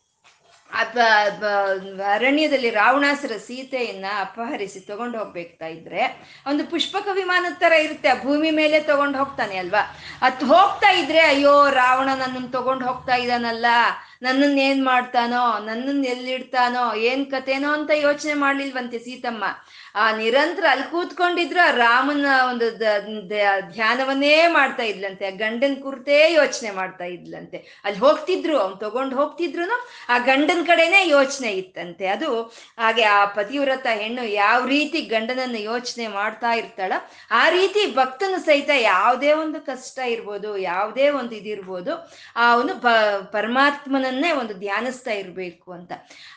[2.05, 8.79] ಅರಣ್ಯದಲ್ಲಿ ರಾವಣಾಸುರ ಸೀತೆಯನ್ನ ಅಪಹರಿಸಿ ತಗೊಂಡು ಹೋಗ್ಬೇಕಾ ಇದ್ರೆ, ಒಂದು ಪುಷ್ಪಕ ವಿಮಾನದ ತರ ಇರುತ್ತೆ, ಆ ಭೂಮಿ ಮೇಲೆ
[8.79, 9.97] ತಗೊಂಡು ಹೋಗ್ತಾನೆ ಅಲ್ವಾ?
[10.21, 13.65] ಅತ್ ಹೋಗ್ತಾ ಇದ್ರೆ, ಅಯ್ಯೋ, ರಾವಣ ನನ್ನನ್ನು ತಗೊಂಡು ಹೋಗ್ತಾ ಇದ್ದಾನಲ್ಲ
[14.21, 19.43] ನನ್ನನ್ನ ಏನ್ ಮಾಡ್ತಾನೋ ನನ್ನನ್ನ ಎಲ್ಲಿಡ್ತಾನೋ, ಏನ್ ಕತೆನೋ ಅಂತ ಯೋಚನೆ ಮಾಡ್ಲಿಲ್ವಂತೆ ಸೀತಮ್ಮ.
[19.95, 22.67] ಆ ನಿರಂತರ ಅಲ್ಲಿ ಕೂತ್ಕೊಂಡಿದ್ರು ಆ ರಾಮನ ಒಂದು
[23.75, 27.57] ಧ್ಯಾನವನ್ನೇ ಮಾಡ್ತಾ ಇದ್ಲಂತೆ, ಆ ಗಂಡನ್ ಕುರಿತೇ ಯೋಚನೆ ಮಾಡ್ತಾ ಇದ್ಲಂತೆ.
[27.85, 29.65] ಅಲ್ಲಿ ಹೋಗ್ತಿದ್ರು, ಅವ್ನು ತಗೊಂಡು ಹೋಗ್ತಿದ್ರು
[30.13, 32.07] ಆ ಗಂಡನ ಕಡೆನೇ ಯೋಚನೆ ಇತ್ತಂತೆ.
[32.15, 32.29] ಅದು
[32.77, 36.93] ಹಾಗೆ ಆ ಪತಿವ್ರತ ಹೆಣ್ಣು ಯಾವ ರೀತಿ ಗಂಡನನ್ನು ಯೋಚನೆ ಮಾಡ್ತಾ ಇರ್ತಾಳ,
[37.31, 41.93] ಆ ರೀತಿ ಭಕ್ತನು ಸಹಿತ ಯಾವುದೇ ಒಂದು ಕಷ್ಟ ಇರ್ಬೋದು, ಯಾವುದೇ ಒಂದು ಇದಿರ್ಬೋದು,
[42.35, 42.73] ಆ ಅವನು
[43.37, 45.91] ಪರಮಾತ್ಮನನ್ನೇ ಒಂದು ಧ್ಯಾನಿಸ್ತಾ ಇರಬೇಕು ಅಂತ.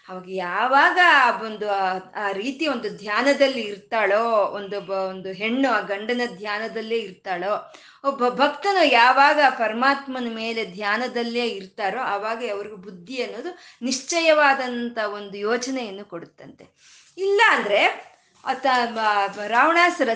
[0.08, 0.98] ಅವಾಗ ಯಾವಾಗ
[1.44, 4.76] ಒಂದು ಆ- ರೀತಿ ಒಂದು ಧ್ಯಾನದಲ್ಲಿ ಇರ್ತಾಳೋ, ಒಂದು
[5.08, 7.72] ಒಂದು ಹೆಣ್ಣು ಆ ಗಂಡನ ಧ್ಯಾನದಲ್ಲೇ ಇರ್ತಾಳೋ,
[8.04, 16.64] ಒಬ್ಬ ಭಕ್ತನು ಯಾವಾಗ ಪರಮಾತ್ಮನ ಮೇಲೆ ಧ್ಯಾನದಲ್ಲೇ ಇರ್ತಾರೋ ಆವಾಗ ಅವ್ರಿಗೆ ಬುದ್ಧಿ ಅನ್ನೋದು ನಿಶ್ಚಯವಾದಂಥ ಒಂದು ಯೋಚನೆಯನ್ನು ಕೊಡುತ್ತಂತೆ.
[17.18, 18.66] ಇಲ್ಲ ಅಂದ್ರೆ ಆತ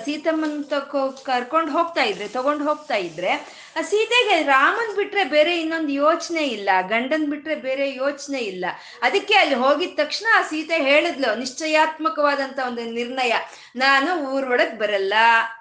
[0.04, 6.71] ಸೀತಮ್ಮನ್ ತಕೊ ಕರ್ಕೊಂಡು ಹೋಗ್ತಾ ಇದ್ರೆ, ತಗೊಂಡು ಹೋಗ್ತಾ ಇದ್ರೆ ಸೀತೆಗೆ ರಾಮನ್ ಬಿಟ್ರೆ ಬೇರೆ ಇನ್ನೊಂದು ಯೋಚನೆ ಇಲ್ಲ,
[6.89, 8.65] ಗಂಡನ್ ಬಿಟ್ರೆ ಬೇರೆ ಯೋಚನೆ ಇಲ್ಲ.
[9.03, 13.33] ಅದಕ್ಕೆ ಅಲ್ಲಿ ಹೋಗಿದ ತಕ್ಷಣ ಆ ಸೀತೆ ಹೇಳಿದ್ಲು, ನಿಶ್ಚಯಾತ್ಮಕವಾದಂತ ಒಂದು ನಿರ್ಣಯ.
[13.77, 15.15] ನಾನು ಊರೊಳಗ್ ಬರಲ್ಲ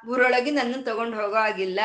[0.08, 1.80] ಊರೊಳಗೆ ನನ್ನನ್ನು ತಗೊಂಡು ಹೋಗೋ ಆಗಿಲ್ಲ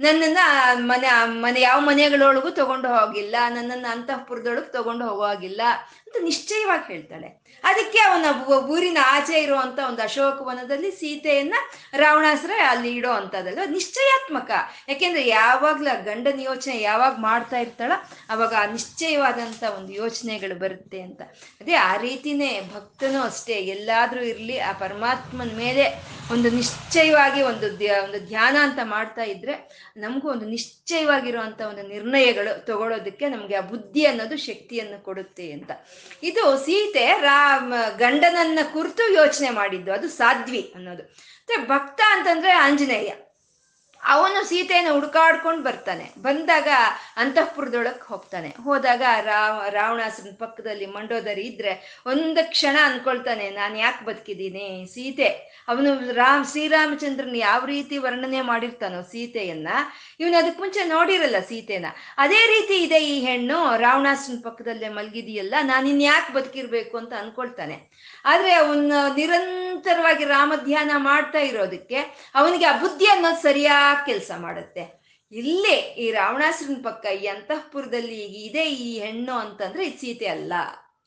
[0.00, 0.38] ನನ್ನನ್ನ
[0.76, 1.08] ಮನೆ
[1.44, 5.62] ಮನೆ, ಯಾವ ಮನೆಗಳೊಳಗೂ ತಗೊಂಡು ಹೋಗಿಲ್ಲ, ನನ್ನನ್ನು ಅಂತಃಪುರದೊಳಗೆ ತಗೊಂಡು ಹೋಗೋ ಆಗಿಲ್ಲ
[6.06, 7.43] ಅಂತ ನಿಶ್ಚಯವಾಗಿ ಹೇಳ್ತಾಳೆ.
[7.64, 8.24] ಅದಕ್ಕೆ ಅವನ
[8.70, 11.54] ಊರಿನ ಆಚೆ ಇರುವಂತ ಒಂದು ಅಶೋಕವನದಲ್ಲಿ ಸೀತೆಯನ್ನ
[11.96, 14.50] ರಾವಣಾಸುರ ಅಲ್ಲಿ ಇಡೋ ಅಂತದಲ್ಲ ನಿಶ್ಚಯಾತ್ಮಕ.
[14.88, 17.92] ಯಾಕೆಂದ್ರೆ ಯಾವಾಗ್ಲ ಗಂಡನ ಯೋಚನೆ ಯಾವಾಗ ಮಾಡ್ತಾ ಇರ್ತಾಳ
[18.30, 21.22] ಅವಾಗ ಆ ನಿಶ್ಚಯವಾದಂತ ಒಂದು ಯೋಚನೆಗಳು ಬರುತ್ತೆ ಅಂತ.
[21.60, 25.84] ಅದೇ ಆ ರೀತಿನೇ ಭಕ್ತನೂ ಅಷ್ಟೇ, ಎಲ್ಲಾದ್ರೂ ಇರ್ಲಿ, ಆ ಪರಮಾತ್ಮನ ಮೇಲೆ
[26.32, 27.66] ಒಂದು ನಿಶ್ಚಯವಾಗಿ ಒಂದು
[28.04, 29.54] ಒಂದು ಧ್ಯಾನ ಅಂತ ಮಾಡ್ತಾ ಇದ್ರೆ
[29.96, 35.70] ನಮಗೂ ಒಂದು ನಿಶ್ಚಯವಾಗಿರುವಂತ ಒಂದು ನಿರ್ಣಯಗಳು ತಗೊಳ್ಳೋದಕ್ಕೆ ನಮ್ಗೆ ಆ ಬುದ್ಧಿ ಅನ್ನೋದು ಶಕ್ತಿಯನ್ನು ಕೊಡುತ್ತೆ ಅಂತ.
[36.22, 37.53] ಇದು ಸೀತೆ ರಾಮ
[37.96, 39.92] ಗಂಡನನ್ನ ಕುರಿತು ಯೋಚನೆ ಮಾಡಿದ್ದು.
[39.92, 41.02] ಅದು ಸಾಧ್ವಿ ಅನ್ನೋದು.
[41.02, 43.12] ಮತ್ತೆ ಭಕ್ತ ಅಂತಂದ್ರೆ ಆಂಜನೇಯ.
[44.12, 46.06] ಅವನು ಸೀತೆಯನ್ನು ಹುಡುಕಾಡ್ಕೊಂಡು ಬರ್ತಾನೆ.
[46.26, 46.68] ಬಂದಾಗ
[47.22, 48.50] ಅಂತಃಪುರದೊಳಗೆ ಹೋಗ್ತಾನೆ.
[48.64, 51.72] ಹೋದಾಗ ರಾವ ರಾವಣಾಸನ ಪಕ್ಕದಲ್ಲಿ ಮಂಡೋದರಿ ಇದ್ರೆ
[52.12, 54.66] ಒಂದು ಕ್ಷಣ ಅನ್ಕೊಳ್ತಾನೆ, ನಾನು ಯಾಕೆ ಬದುಕಿದ್ದೀನಿ?
[54.94, 55.28] ಸೀತೆ,
[55.68, 59.68] ಅವನು ರಾಮ್, ಶ್ರೀರಾಮಚಂದ್ರನ್ ಯಾವ ರೀತಿ ವರ್ಣನೆ ಮಾಡಿರ್ತಾನೋ ಸೀತೆಯನ್ನ,
[60.20, 61.86] ಇವನು ಅದಕ್ಕೆ ಮುಂಚೆ ನೋಡಿರಲ್ಲ ಸೀತೆನ.
[62.18, 67.78] ಅದೇ ರೀತಿ ಇದೆ ಈ ಹೆಣ್ಣು ರಾವಣಾಸನ ಪಕ್ಕದಲ್ಲೇ ಮಲಗಿದೆಯಲ್ಲ, ನಾನು ಇನ್ಯಾಕೆ ಬದುಕಿರ್ಬೇಕು ಅಂತ ಅನ್ಕೊಳ್ತಾನೆ.
[68.24, 71.96] ಆದ್ರೆ ಅವನು ನಿರಂತರವಾಗಿ ರಾಮ ಧ್ಯಾನ ಮಾಡ್ತಾ ಇರೋದಕ್ಕೆ
[72.34, 75.04] ಅವನಿಗೆ ಆ ಬುದ್ಧಿ ಅನ್ನೋದು ಸರಿಯಾಗಿ ಕೆಲಸ ಮಾಡುತ್ತೆ.
[75.32, 80.52] ಇಲ್ಲೇ ಈ ರಾವಣಾಸುರನ ಪಕ್ಕ ಈ ಅಂತಃಪುರದಲ್ಲಿ ಈಗ ಇದೆ ಈ ಹೆಣ್ಣು ಅಂತಂದ್ರೆ ಇದು ಸೀತೆ ಅಲ್ಲ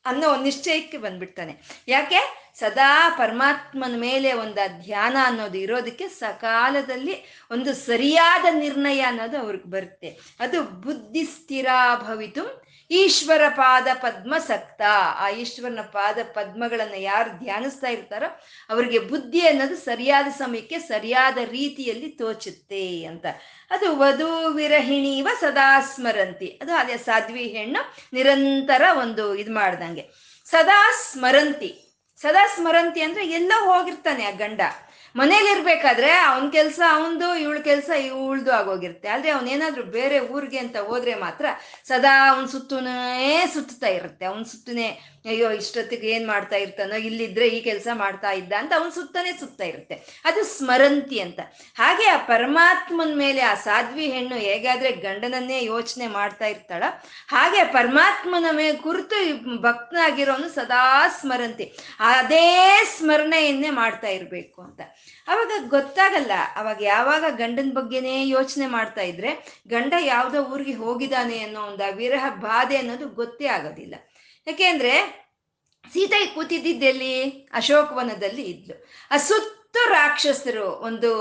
[0.06, 1.84] ಅನ್ನೋ ನಿಶ್ಚಯಕ್ಕೆ ಬಂದ್ಬಿಡ್ತಾನೆ.
[1.88, 2.20] ಯಾಕೆ?
[2.60, 7.16] ಸದಾ ಪರಮಾತ್ಮನ ಮೇಲೆ ಒಂದು ಧ್ಯಾನ ಅನ್ನೋದು ಇರೋದಕ್ಕೆ ಸಕಾಲದಲ್ಲಿ
[7.52, 10.38] ಒಂದು ಸರಿಯಾದ ನಿರ್ಣಯ ಅನ್ನೋದು ಅವ್ರಿಗೆ ಬರುತ್ತೆ.
[10.40, 11.68] ಅದು ಬುದ್ಧಿ ಸ್ಥಿರ
[12.02, 14.82] ಭವಿತು ಈಶ್ವರ ಪಾದ ಪದ್ಮ ಸಕ್ತ.
[15.18, 23.06] ಆ ಈಶ್ವರನ ಪಾದ ಪದ್ಮಗಳನ್ನ ಯಾರು ಧ್ಯಾನಿಸ್ತಾ ಇರ್ತಾರೋ ಅವರಿಗೆ ಬುದ್ಧಿ ಅನ್ನೋದು ಸರಿಯಾದ ಸಮಯಕ್ಕೆ ಸರಿಯಾದ ರೀತಿಯಲ್ಲಿ ತೋಚುತ್ತೆ
[23.06, 23.26] ಅಂತ.
[23.70, 26.60] ಅದು ವಧು ವಿರಹಿಣೀವ ಸದಾ ಸ್ಮರಂತಿ.
[26.62, 30.10] ಅದು ಅದೇ ಸಾಧ್ವಿ ಹೆಣ್ಣು ನಿರಂತರ ಒಂದು ಇದು ಮಾಡ್ದಂಗೆ.
[30.46, 31.84] ಸದಾ ಸ್ಮರಂತಿ.
[32.22, 34.62] ಸದಾ ಸ್ಮರಂತಿ ಅಂದ್ರೆ ಎಲ್ಲೋ ಹೋಗಿರ್ತಾನೆ ಆ ಗಂಡ.
[35.16, 39.08] ಮನೇಲಿ ಇರ್ಬೇಕಾದ್ರೆ ಅವನ್ ಕೆಲಸ ಅವಂದು ಇವಳ ಕೆಲಸ ಇವಳ್ದು ಆಗೋಗಿರುತ್ತೆ.
[39.08, 41.46] ಆದ್ರೆ ಅವನೇನಾದ್ರೂ ಬೇರೆ ಊರಿಗೆ ಅಂತ ಹೋದ್ರೆ ಮಾತ್ರ
[41.84, 44.26] ಸದಾ ಅವನ್ ಸುತ್ತನೇ ಸುತ್ತಾ ಇರುತ್ತೆ.
[44.26, 44.88] ಅವನ್ ಸುತ್ತನೇ,
[45.26, 50.22] ಅಯ್ಯೋ, ಇಷ್ಟೊತ್ತಿಗೆ ಏನ್ ಮಾಡ್ತಾ ಇರ್ತಾನೋ, ಇಲ್ಲಿದ್ರೆ ಈ ಕೆಲಸ ಮಾಡ್ತಾ ಇದ್ದ ಅಂತ ಅವನ್ ಸುತ್ತನೇ ಸುತ್ತಾ ಇರುತ್ತೆ.
[50.26, 51.40] ಅದು ಸ್ಮರಂತಿ ಅಂತ.
[51.76, 56.84] ಹಾಗೆ ಆ ಪರಮಾತ್ಮನ ಮೇಲೆ ಆ ಸಾಧ್ವಿ ಹೆಣ್ಣು ಹೇಗಾದ್ರೆ ಗಂಡನನ್ನೇ ಯೋಚನೆ ಮಾಡ್ತಾ ಇರ್ತಾಳ?
[57.28, 59.18] ಹಾಗೆ ಪರಮಾತ್ಮನ ಮೇ ಕುರಿತು
[59.62, 61.78] ಭಕ್ತನಾಗಿರೋನು ಸದಾ ಸ್ಮರಂತಿ.
[62.00, 64.82] ಅದೇ ಸ್ಮರಣೆಯನ್ನೇ ಮಾಡ್ತಾ ಇರಬೇಕು ಅಂತ.
[65.28, 69.32] ಅವಾಗ ಗೊತ್ತಾಗಲ್ಲ, ಅವಾಗ ಯಾವಾಗ ಗಂಡನ ಬಗ್ಗೆನೇ ಯೋಚನೆ ಮಾಡ್ತಾ ಇದ್ರೆ
[69.68, 73.96] ಗಂಡ ಯಾವ್ದೋ ಊರಿಗೆ ಹೋಗಿದ್ದಾನೆ ಅನ್ನೋ ಒಂದು ವಿರಹ ಬಾಧೆ ಅನ್ನೋದು ಗೊತ್ತೇ ಆಗೋದಿಲ್ಲ.
[74.48, 74.94] ಯಾಕೆಂದ್ರೆ
[75.94, 77.14] ಸೀತೆ ಕೂತಿದ್ದೆಲ್ಲಿ
[77.54, 78.76] ಅಶೋಕವನದಲ್ಲಿ ಇದ್ಲು.
[79.12, 81.12] ಆ ಸುತ್ತ ರಾಕ್ಷಸರು ಒಂದು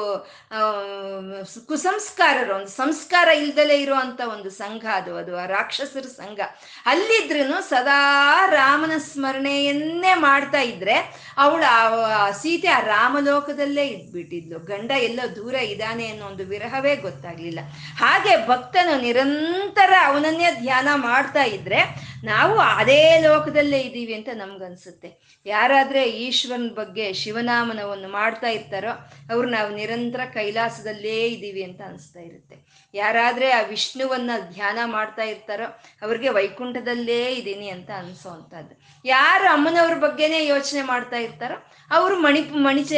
[1.67, 6.41] ಕುಸಂಸ್ಕಾರರು, ಒಂದು ಸಂಸ್ಕಾರ ಇಲ್ದಲೇ ಇರುವಂತ ಒಂದು ಸಂಘ ಅದು ಅದು ಆ ರಾಕ್ಷಸರ ಸಂಘ.
[6.87, 10.95] ಅಲ್ಲಿದ್ರೂ ಸದಾ ರಾಮನ ಸ್ಮರಣೆಯನ್ನೇ ಮಾಡ್ತಾ ಇದ್ರೆ
[11.39, 14.59] ಅವಳು ಆ ಸೀತೆ ಆ ರಾಮಲೋಕದಲ್ಲೇ ಇದ್ಬಿಟ್ಟಿದ್ಲು.
[14.59, 17.61] ಗಂಡ ಎಲ್ಲೋ ದೂರ ಇದ್ದಾನೆ ಅನ್ನೋ ಒಂದು ವಿರಹವೇ ಗೊತ್ತಾಗ್ಲಿಲ್ಲ.
[17.99, 21.81] ಹಾಗೆ ಭಕ್ತನು ನಿರಂತರ ಅವನನ್ನೇ ಧ್ಯಾನ ಮಾಡ್ತಾ ಇದ್ರೆ
[22.29, 25.09] ನಾವು ಅದೇ ಲೋಕದಲ್ಲೇ ಇದ್ದೀವಿ ಅಂತ ನಮ್ಗನ್ಸುತ್ತೆ.
[25.47, 28.93] ಯಾರಾದ್ರೆ ಈಶ್ವರನ ಬಗ್ಗೆ ಶಿವನಾಮನವನ್ನು ಮಾಡ್ತಾ ಇರ್ತಾರೋ
[29.33, 32.57] ಅವ್ರು ನಾವು ನಿರಂತರ ಕೈಲಾಸದಲ್ಲೇ ಇದ್ದೀವಿ ಅಂತ ಅನಿಸ್ತಾ ಇರುತ್ತೆ.
[32.95, 35.67] ಯಾರಾದ್ರೆ ಆ ವಿಷ್ಣುವನ್ನ ಧ್ಯಾನ ಮಾಡ್ತಾ ಇರ್ತಾರೋ
[36.03, 41.59] ಅವ್ರಿಗೆ ವೈಕುಂಠದಲ್ಲೇ ಇದ್ದೀನಿ ಅಂತ ಅನ್ಸೋ ಅಂತದ್ದು ಯಾರು ಅಮ್ಮನವ್ರ ಬಗ್ಗೆನೇ ಯೋಚನೆ ಮಾಡ್ತಾ ಇರ್ತಾರೋ
[41.91, 42.93] ಅವರು ಮಣಿ ಮಣಿಚ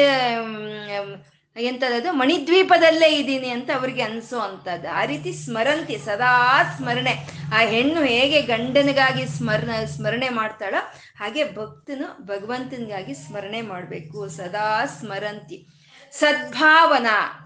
[1.61, 2.12] ಎಂತದದು?
[2.12, 7.14] ಮಣಿದ್ವೀಪದಲ್ಲೇ ಇದ್ದೀನಿ ಅಂತ ಅವ್ರಿಗೆ ಅನ್ಸೋ ಅಂತದ್ದು ಆ ರೀತಿ ಸ್ಮರಂತಿ, ಸದಾ ಸ್ಮರಣೆ.
[7.55, 14.29] ಆ ಹೆಣ್ಣು ಹೇಗೆ ಗಂಡನಿಗಾಗಿ ಸ್ಮರಣ, ಸ್ಮರಣೆ ಮಾಡ್ತಾಳೋ ಹಾಗೆ ಭಕ್ತನು ಭಗವಂತನಿಗಾಗಿ ಸ್ಮರಣೆ ಮಾಡಬೇಕು.
[14.29, 15.66] ಸದಾ ಸ್ಮರಂತಿ.
[16.12, 17.44] ಸದ್ಭಾವನಾ.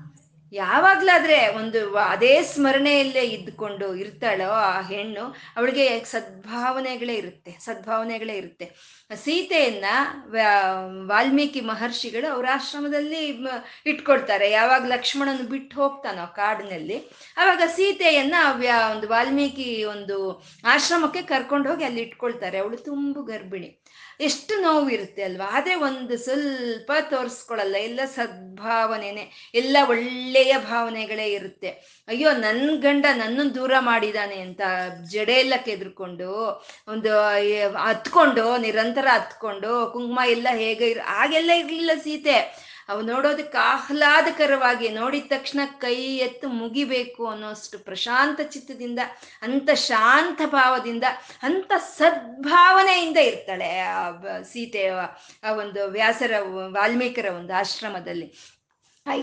[0.52, 5.24] ಯಾವಾಗ್ಲಾದ್ರೆ ಒಂದು ಅದೇ ಸ್ಮರಣೆಯಲ್ಲೇ ಇದ್ಕೊಂಡು ಇರ್ತಾಳೋ ಆ ಹೆಣ್ಣು,
[5.56, 8.66] ಅವಳಿಗೆ ಸದ್ಭಾವನೆಗಳೇ ಇರುತ್ತೆ ಸದ್ಭಾವನೆಗಳೇ ಇರುತ್ತೆ.
[9.24, 9.84] ಸೀತೆಯನ್ನ
[11.06, 13.22] ವಾಲ್ಮೀಕಿ ಮಹರ್ಷಿಗಳು ಅವ್ರ ಆಶ್ರಮದಲ್ಲಿ
[13.86, 16.98] ಇಟ್ಕೊಳ್ತಾರೆ ಯಾವಾಗ ಲಕ್ಷ್ಮಣನ ಬಿಟ್ಟು ಹೋಗ್ತಾನೋ ಕಾಡಿನಲ್ಲಿ,
[17.36, 18.34] ಅವಾಗ ಸೀತೆಯನ್ನ
[18.92, 20.18] ಒಂದು ವಾಲ್ಮೀಕಿ ಒಂದು
[20.64, 22.58] ಆಶ್ರಮಕ್ಕೆ ಕರ್ಕೊಂಡು ಹೋಗಿ ಅಲ್ಲಿ ಇಟ್ಕೊಳ್ತಾರೆ.
[22.58, 23.70] ಅವಳು ತುಂಬು ಗರ್ಭಿಣಿ.
[24.28, 25.46] ಎಷ್ಟು ನೋವು ಇರುತ್ತೆ ಅಲ್ವಾ?
[25.52, 31.70] ಆದ್ರೆ ಒಂದು ಸ್ವಲ್ಪ ತೋರಿಸ್ಕೊಳಲ್ಲ, ಎಲ್ಲ ಸದ್ಭಾವನೆನೆ, ಎಲ್ಲ ಒಳ್ಳೆಯ ಭಾವನೆಗಳೇ ಇರುತ್ತೆ.
[32.08, 34.60] ಅಯ್ಯೋ ನನ್ನ ಗಂಡ ನನ್ನನ್ನು ದೂರ ಮಾಡಿದಾನೆ ಅಂತ
[35.12, 36.30] ಜಡೆ ಎಲ್ಲ ಕೆದ್ರುಕೊಂಡು,
[36.88, 37.12] ಒಂದು
[37.88, 42.38] ಹತ್ಕೊಂಡು, ನಿರಂತರ ಹತ್ಕೊಂಡು, ಕುಂಕುಮ ಎಲ್ಲ ಹೇಗೆ ಇರ್, ಹಾಗೆಲ್ಲ ಇರಲಿಲ್ಲ ಸೀತೆ.
[42.88, 48.98] ಅವು ನೋಡೋದಕ್ಕೆ ಆಹ್ಲಾದಕರವಾಗಿ ನೋಡಿದ ತಕ್ಷಣ ಕೈ ಎತ್ತು ಮುಗಿಬೇಕು ಅನ್ನೋಷ್ಟು ಪ್ರಶಾಂತ ಚಿತ್ತದಿಂದ
[49.42, 51.04] ಅಂತ ಶಾಂತ ಭಾವದಿಂದ
[51.42, 54.92] ಅಂತ ಸದ್ಭಾವನೆಯಿಂದ ಇರ್ತಾಳೆ ಆ ಸೀತೆಯ
[55.44, 56.32] ಆ ಒಂದು ವ್ಯಾಸರ
[56.68, 58.34] ವಾಲ್ಮೀಕರ ಒಂದು ಆಶ್ರಮದಲ್ಲಿ.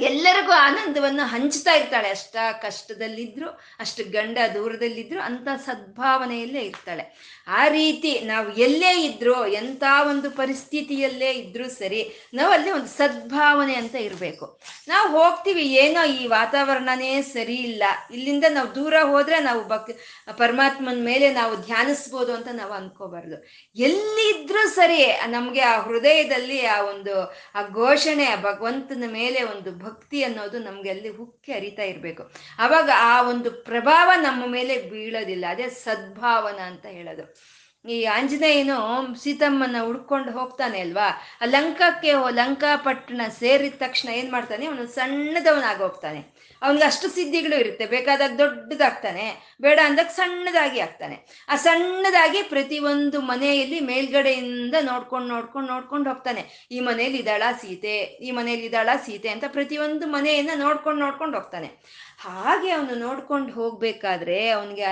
[0.02, 2.10] ಎಲ್ಲರಿಗೂ ಆನಂದವನ್ನು ಹಂಚ್ತಾ ಇರ್ತಾಳೆ.
[2.10, 7.39] ಅಷ್ಟ ಕಷ್ಟದಲ್ಲಿದ್ರು, ಅಷ್ಟು ಗಂಡ ದೂರದಲ್ಲಿದ್ರು ಅಂತ ಸದ್ಭಾವನೆಯಲ್ಲೇ ಇರ್ತಾಳೆ.
[7.50, 13.96] ಆ ರೀತಿ ನಾವು ಎಲ್ಲೇ ಇದ್ರೂ, ಎಂಥ ಒಂದು ಪರಿಸ್ಥಿತಿಯಲ್ಲೇ ಇದ್ರೂ ಸರಿ, ನಾವು ಅಲ್ಲಿ ಒಂದು ಸದ್ಭಾವನೆ ಅಂತ
[13.96, 14.60] ಇರಬೇಕು.
[14.88, 17.84] ನಾವು ಹೋಗ್ತೀವಿ, ಏನೋ ಈ ವಾತಾವರಣನೇ ಸರಿ ಇಲ್ಲ.
[18.12, 20.00] ಇಲ್ಲಿಂದ ನಾವು ದೂರ ಹೋದ್ರೆ ನಾವು ಭಕ್
[20.38, 23.48] ಪರಮಾತ್ಮನ ಮೇಲೆ ನಾವು ಧ್ಯಾನಿಸ್ಬೋದು ಅಂತ ನಾವು ಅನ್ಕೋಬಾರ್ದು.
[23.76, 30.60] ಎಲ್ಲಿದ್ರೂ ಸರಿ, ನಮಗೆ ಆ ಹೃದಯದಲ್ಲಿ ಆ ಒಂದು, ಆ ಘೋಷಣೆ, ಆ ಭಗವಂತನ ಮೇಲೆ ಒಂದು ಭಕ್ತಿ ಅನ್ನೋದು
[30.60, 32.24] ನಮ್ಗೆ ಅಲ್ಲಿ ಹುಕ್ಕಿ ಹರಿತಾ ಇರಬೇಕು.
[32.60, 35.46] ಅವಾಗ ಆ ಒಂದು ಪ್ರಭಾವ ನಮ್ಮ ಮೇಲೆ ಬೀಳೋದಿಲ್ಲ.
[35.50, 37.39] ಅದೇ ಸದ್ಭಾವನ ಅಂತ ಹೇಳೋದು.
[37.88, 38.78] ಈ ಆಂಜನೇಯನು
[39.24, 41.08] ಸೀತಮ್ಮನ ಹುಡ್ಕೊಂಡು ಹೋಗ್ತಾನೆ ಅಲ್ವಾ?
[41.42, 44.66] ಆ ಲಂಕಕ್ಕೆ ಲಂಕಾ ಲಂಕಾಪಟ್ಟಣ ಸೇರಿದ ತಕ್ಷಣ ಏನ್ ಮಾಡ್ತಾನೆ?
[44.66, 46.50] ಅವನು ಸಣ್ಣದವನಾಗಿ ಹೋಗ್ತಾನೆ.
[46.62, 47.86] ಅವನಿಗೆ ಅಷ್ಟು ಸಿದ್ಧಿಗಳು ಇರುತ್ತೆ.
[47.86, 51.46] ಬೇಕಾದಾಗ ದೊಡ್ಡದಾಗ್ತಾನೆ, ಬೇಡ ಅಂದಾಗ ಸಣ್ಣದಾಗಿ ಆಗ್ತಾನೆ.
[51.50, 56.68] ಆ ಸಣ್ಣದಾಗಿ ಪ್ರತಿಯೊಂದು ಮನೆಯಲ್ಲಿ ಮೇಲ್ಗಡೆಯಿಂದ ನೋಡ್ಕೊಂಡು ನೋಡ್ಕೊಂಡು ನೋಡ್ಕೊಂಡು ಹೋಗ್ತಾನೆ.
[56.72, 57.98] ಈ ಮನೇಲಿ ಇದ್ದಾಳ ಸೀತೆ?
[57.98, 59.30] ಈ ಮನೇಲಿ ಇದ್ದಾಳ ಸೀತೆ?
[59.30, 61.72] ಅಂತ ಪ್ರತಿಯೊಂದು ಮನೆಯನ್ನ ನೋಡ್ಕೊಂಡು ನೋಡ್ಕೊಂಡು ಹೋಗ್ತಾನೆ.
[62.20, 64.84] ಹಾಗೆ ಅವನು ನೋಡ್ಕೊಂಡು ಹೋಗ್ಬೇಕಾದ್ರೆ ಅವನಿಗೆ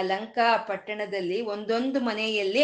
[0.42, 2.64] ಆ ಪಟ್ಟಣದಲ್ಲಿ ಒಂದೊಂದು ಮನೆಯಲ್ಲಿ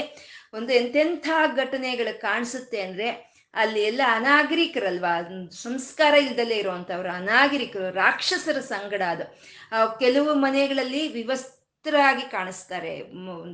[0.53, 5.49] ಒಂದು ಎಂತೆಂಥ ಘಟನೆಗಳು ಕಾಣಿಸುತ್ತೆ ಅಂದ್ರೆ ಅಲ್ಲಿ ಎಲ್ಲ ಅನಾಗರಿಕರಲ್ವಾ?
[5.51, 9.25] ಸಂಸ್ಕಾರ ಇಲ್ದಲೇ ಇರುವಂತವ್ರು ಅನಾಗರಿಕರು, ರಾಕ್ಷಸರ ಸಂಗಡ ಅದು.
[9.99, 13.01] ಕೆಲವು ಮನೆಗಳಲ್ಲಿ ವಿವಸ್ತ್ರರಾಗಿ ಕಾಣಿಸ್ತಾರೆ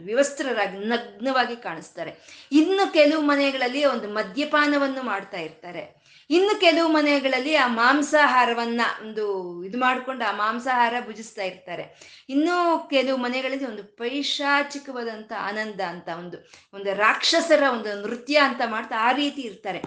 [0.06, 2.14] ವಿವಸ್ತ್ರರಾಗಿ, ನಗ್ನವಾಗಿ ಕಾಣಿಸ್ತಾರೆ.
[2.52, 5.99] ಇನ್ನು ಕೆಲವು ಮನೆಗಳಲ್ಲಿ ಒಂದು ಮದ್ಯಪಾನವನ್ನು ಮಾಡ್ತಾ ಇರ್ತಾರೆ.
[6.30, 9.26] ಇನ್ನು ಕೆಲವು ಮನೆಗಳಲ್ಲಿ ಆ ಮಾಂಸಾಹಾರವನ್ನ ಒಂದು
[9.64, 11.86] ಇದು ಮಾಡಿಕೊಂಡು ಆ ಮಾಂಸಾಹಾರ ಭುಜಿಸ್ತಾ ಇರ್ತಾರೆ.
[12.30, 19.12] ಇನ್ನು ಕೆಲವು ಮನೆಗಳಲ್ಲಿ ಒಂದು ಪೈಶಾಚಿಕವಾದಂಥ ಆನಂದ ಅಂತ ಒಂದು ಒಂದು ರಾಕ್ಷಸರ ಒಂದು ನೃತ್ಯ ಅಂತ ಮಾಡ್ತಾ ಆ
[19.12, 19.82] ರೀತಿ ಇರ್ತಾರೆ.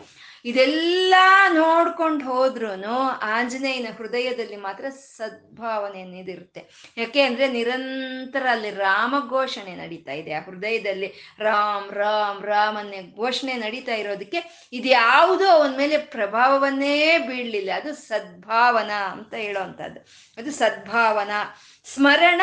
[0.44, 1.14] ಇದೆಲ್ಲ
[1.52, 10.32] ನೋಡ್ಕೊಂಡು ಹೋದ್ರೂ ಆಂಜನೇಯನ ಹೃದಯದಲ್ಲಿ ಮಾತ್ರ ಸದ್ಭಾವನೆ ಅನ್ನೋದಿರುತ್ತೆ ಯಾಕೆ ಅಂದ್ರೆ ನಿರಂತರ ಅಲ್ಲಿ ರಾಮ ಘೋಷಣೆ ನಡೀತಾ ಇದೆ.
[10.32, 11.06] ಆ ಹೃದಯದಲ್ಲಿ
[11.38, 17.70] ರಾಮ್ ರಾಮ್ ರಾಮ್ ಅನ್ನೋ ಘೋಷಣೆ ನಡೀತಾ ಇರೋದಕ್ಕೆ ಇದು ಯಾವುದೋ ಅವನ ಮೇಲೆ ಪ್ರಭಾವವನ್ನೇ ಬೀಳಲಿಲ್ಲ.
[17.76, 20.00] ಅದು ಸದ್ಭಾವನಾ ಅಂತ ಹೇಳೋವಂಥದ್ದು
[20.36, 21.60] ಅದು ಸದ್ಭಾವನಾ.
[21.84, 22.40] ಸ್ಮರಣ,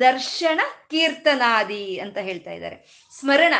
[0.00, 3.08] ದರ್ಶನ, ಕೀರ್ತನಾದಿ ಅಂತ ಹೇಳ್ತಾ ಇದ್ದಾರೆ.
[3.20, 3.54] ಸ್ಮರಣ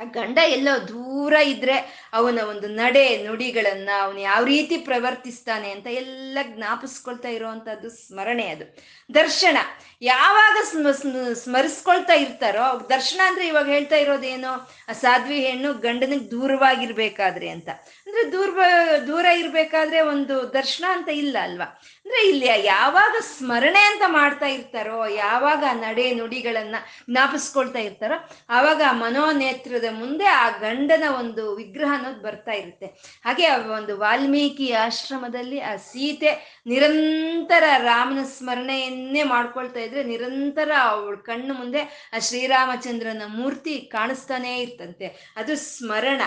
[0.00, 6.38] ಆ ಗಂಡ ಎಲ್ಲೋ ದೂರ ಇದ್ರೆ ಅವನ ಒಂದು ನಡೆ ನುಡಿಗಳನ್ನ ಅವನು ಯಾವ ರೀತಿ ಪ್ರವರ್ತಿಸ್ತಾನೆ ಅಂತ ಎಲ್ಲ
[6.42, 8.76] ಜ್ಞಾಪಿಸ್ಕೊಳ್ತಾ ಇರುವಂತದ್ದು ಸ್ಮರಣೆ ಅದು.
[9.14, 9.56] ದರ್ಶನ.
[10.02, 17.48] ಯಾವಾಗ ಸ್ಮ ಸ್ಮ- ಸ್ಮರಿಸ್ಕೊಳ್ತಾ ಇರ್ತಾರೋ ದರ್ಶನ ಅಂದ್ರೆ ಇವಾಗ ಹೇಳ್ತಾ ಇರೋದೇನು, ಆ ಸಾಧ್ವಿ ಹೆಣ್ಣು ಗಂಡನಿಗೆ ದೂರವಾಗಿರ್ಬೇಕಾದ್ರೆ
[17.48, 17.68] ಅಂತ.
[18.14, 18.58] ಅಂದ್ರೆ ದೂರ
[19.06, 21.64] ದೂರ ಇರ್ಬೇಕಾದ್ರೆ ಒಂದು ದರ್ಶನ ಅಂತ ಇಲ್ಲ ಅಲ್ವಾ?
[22.04, 26.76] ಅಂದ್ರೆ ಇಲ್ಲಿ ಯಾವಾಗ ಸ್ಮರಣೆ ಅಂತ ಮಾಡ್ತಾ ಇರ್ತಾರೋ, ಯಾವಾಗ ನಡೆ ನುಡಿಗಳನ್ನ
[27.10, 32.86] ಜ್ಞಾಪಿಸ್ಕೊಳ್ತಾ ಇರ್ತಾರೋ, ಆವಾಗ ಆ ಮನೋನೇತ್ರದ ಮುಂದೆ ಆ ಗಂಡನ ಒಂದು ವಿಗ್ರಹ ಅನ್ನೋದು ಬರ್ತಾ ಇರುತ್ತೆ.
[33.24, 42.10] ಹಾಗೆ ಒಂದು ವಾಲ್ಮೀಕಿ ಆಶ್ರಮದಲ್ಲಿ ಆ ಸೀತೆ ನಿರಂತರ ರಾಮನ ಸ್ಮರಣೆಯನ್ನೇ ಮಾಡ್ಕೊಳ್ತಾ ಇದ್ರೆ ನಿರಂತರ ಅವಳ ಕಣ್ಣು ಮುಂದೆ
[42.16, 45.32] ಆ ಶ್ರೀರಾಮಚಂದ್ರನ ಮೂರ್ತಿ ಕಾಣಿಸ್ತಾನೇ ಇರ್ತಂತೆ.
[45.36, 46.22] ಅದು ಸ್ಮರಣ,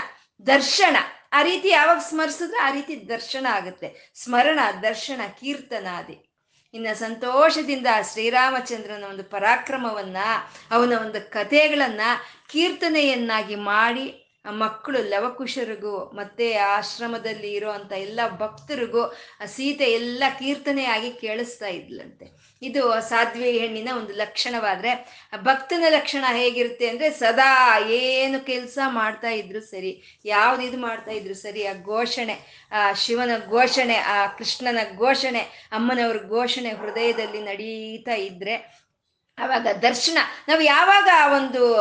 [0.47, 0.95] ದರ್ಶನ.
[1.31, 4.11] ಆ ರೀತಿ ಯಾವಾಗ ಸ್ಮರಿಸಿದ್ರೆ ಆ ರೀತಿ ದರ್ಶನ ಆಗುತ್ತೆ.
[4.15, 6.23] ಸ್ಮರಣ, ದರ್ಶನ, ಕೀರ್ತನಾದಿ.
[6.73, 10.17] ಇನ್ನ ಸಂತೋಷದಿಂದ ಶ್ರೀರಾಮಚಂದ್ರನ ಒಂದು ಪರಾಕ್ರಮವನ್ನ,
[10.71, 12.01] ಅವನ ಒಂದು ಕಥೆಗಳನ್ನ
[12.47, 19.03] ಕೀರ್ತನೆಯನ್ನಾಗಿ ಮಾಡಿ ಮಕ್ಕಳು ಲವಕುಶರಿಗೂ ಮತ್ತೆ ಆಶ್ರಮದಲ್ಲಿ ಇರುವಂತ ಎಲ್ಲ ಭಕ್ತರಿಗೂ
[19.45, 22.25] ಸೀತೆ ಎಲ್ಲ ಕೀರ್ತನೆಯಾಗಿ ಕೇಳಿಸ್ತಾ ಇದ್ಲಂತೆ.
[22.61, 24.91] ಇದು ಸಾಧ್ವಿ ಹೆಣ್ಣಿನ ಒಂದು ಲಕ್ಷಣವಾದ್ರೆ
[25.43, 31.67] ಭಕ್ತನ ಲಕ್ಷಣ ಹೇಗಿರುತ್ತೆ ಅಂದ್ರೆ ಸದಾ ಏನು ಕೆಲಸ ಮಾಡ್ತಾ ಇದ್ರು ಸರಿ, ಯಾವ್ದು ಇದು ಮಾಡ್ತಾ ಇದ್ರು ಸರಿ,
[31.67, 35.39] ಆ ಘೋಷಣೆ, ಆ ಶಿವನ ಘೋಷಣೆ, ಆ ಕೃಷ್ಣನ ಘೋಷಣೆ,
[35.71, 38.86] ಅಮ್ಮನವ್ರ ಘೋಷಣೆ ಹೃದಯದಲ್ಲಿ ನಡೀತಾ ಇದ್ರೆ
[39.37, 40.17] ಅವಾಗ ದರ್ಶನ.
[40.47, 41.77] ನಾವು ಯಾವಾಗ ಆ ಒಂದು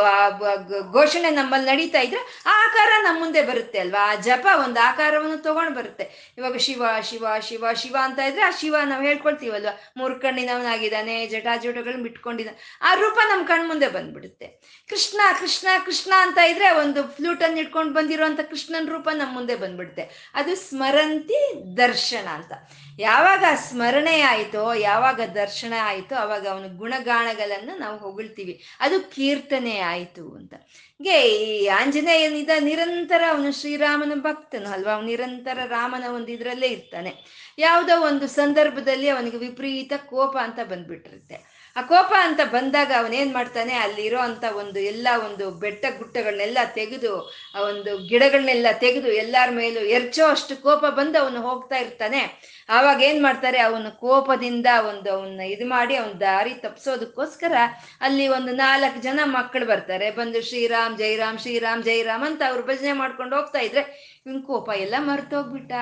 [0.93, 4.13] ಘೋಷಣೆ ನಮ್ಮಲ್ಲಿ ನಡೀತಾ ಇದ್ರೆ ಆ ಆಕಾರ ನಮ್ಮ ಮುಂದೆ ಬರುತ್ತೆ ಅಲ್ವಾ?
[4.13, 6.35] ಆ ಜಪ ಒಂದು ಆಕಾರವನ್ನು ತಗೊಂಡು ಬರುತ್ತೆ.
[6.39, 9.69] ಇವಾಗ ಶಿವ ಶಿವ ಶಿವ ಶಿವ ಅಂತ ಇದ್ರೆ ಆ ಶಿವ ನಾವು ಹೇಳ್ಕೊಳ್ತೀವಲ್ವ?
[9.97, 12.79] ಮೂರು ಕಣ್ಣಿನವನಾಗಿದ್ದಾನೆ, ಜಟಾಜುಟಗಳನ್ನ ಬಿಟ್ಕೊಂಡಿದ್ದಾನೆ.
[12.83, 14.47] ಆ ರೂಪ ನಮ್ಮ ಕಣ್ ಮುಂದೆ ಬಂದ್ಬಿಡುತ್ತೆ.
[14.89, 20.33] ಕೃಷ್ಣ ಕೃಷ್ಣ ಕೃಷ್ಣ ಅಂತ ಇದ್ರೆ ಒಂದು ಫ್ಲೂಟನ್ನು ಇಟ್ಕೊಂಡು ಬಂದಿರುವಂತ ಕೃಷ್ಣನ ರೂಪ ನಮ್ಮ ಮುಂದೆ ಬಂದ್ಬಿಡುತ್ತೆ.
[20.35, 22.53] ಅದು ಸ್ಮರಂತಿ ದರ್ಶನ ಅಂತ.
[22.99, 28.65] ಯಾವಾಗ ಸ್ಮರಣೆ ಆಯಿತೋ, ಯಾವಾಗ ದರ್ಶನ ಆಯಿತೋ, ಅವಾಗ ಅವನ ಗುಣಗಾಣಗಳನ್ನು ನಾವು ಹೊಗಳ್ತೀವಿ.
[28.81, 30.55] ಅದು ಕೀರ್ತನೆ ಆಯಿತು ಅಂತ.
[30.99, 34.93] ಹೀಗೆ ಈ ಆಂಜನೇಯನಿದ ನಿರಂತರ ಅವನು ಶ್ರೀರಾಮನ ಭಕ್ತನು ಅಲ್ವಾ?
[34.93, 37.15] ಅವನು ನಿರಂತರ ರಾಮನ ಒಂದು ಇದರಲ್ಲೇ ಇರ್ತಾನೆ.
[37.59, 41.56] ಯಾವುದೋ ಒಂದು ಸಂದರ್ಭದಲ್ಲಿ ಅವನಿಗೆ ವಿಪರೀತ ಕೋಪ ಅಂತ ಬಂದ್ಬಿಟ್ಟಿರುತ್ತೆ.
[41.77, 43.75] ಆ ಕೋಪ ಅಂತ ಬಂದಾಗ ಅವನೇನ್ ಮಾಡ್ತಾನೆ?
[43.85, 47.15] ಅಲ್ಲಿರೋ ಅಂತ ಒಂದು ಎಲ್ಲ ಒಂದು ಬೆಟ್ಟ ಗುಟ್ಟಗಳನ್ನೆಲ್ಲ ತೆಗೆದು,
[47.55, 52.23] ಆ ಒಂದು ಗಿಡಗಳನ್ನೆಲ್ಲ ತೆಗೆದು ಎಲ್ಲಾರ ಮೇಲೂ ಎರ್ಚೋ ಅಷ್ಟು ಕೋಪ ಬಂದು ಅವನು ಹೋಗ್ತಾ ಇರ್ತಾನೆ.
[52.69, 53.59] ಆವಾಗ ಏನ್ ಮಾಡ್ತಾರೆ?
[53.59, 57.55] ಅವನ ಕೋಪದಿಂದ ಒಂದು ಅವನ್ನ ಇದು ಮಾಡಿ ಅವನ ದಾರಿ ತಪ್ಪಿಸೋದಕ್ಕೋಸ್ಕರ
[58.01, 60.11] ಅಲ್ಲಿ ಒಂದು ನಾಲ್ಕು ಜನ ಮಕ್ಕಳು ಬರ್ತಾರೆ.
[60.11, 63.83] ಬಂದು ಶ್ರೀರಾಮ್, ಜೈರಾಮ್ ಶ್ರೀರಾಮ್, ಜೈರಾಮ್ ಅಂತ ಅವ್ರು ಭಜನೆ ಮಾಡ್ಕೊಂಡು ಹೋಗ್ತಾ ಇದ್ರೆ
[64.27, 65.73] ಇವನ್ ಕೋಪ ಎಲ್ಲ ಮರ್ತೋಗ್ಬಿಟ್ಟ.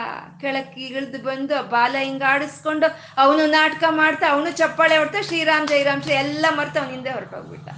[0.41, 2.89] ಕೆಳಕ್ಕೆ ಇಳಿದು ಬಂದು ಬಾಲ ಹಿಂಗ ಆಡಿಸ್ಕೊಂಡು
[3.23, 7.69] ಅವನು ನಾಟಕ ಮಾಡ್ತಾ, ಅವನು ಚಪ್ಪಾಳೆ ಹೊಡ್ತಾ ಶ್ರೀರಾಮ್, ಜೈರಾಮ್, ಶ್ರೀ ಎಲ್ಲ ಮರ್ತ ಅವನ ಹಿಂದೆ ಹೊರಟೋಗ್ಬಿಟ್ಟ.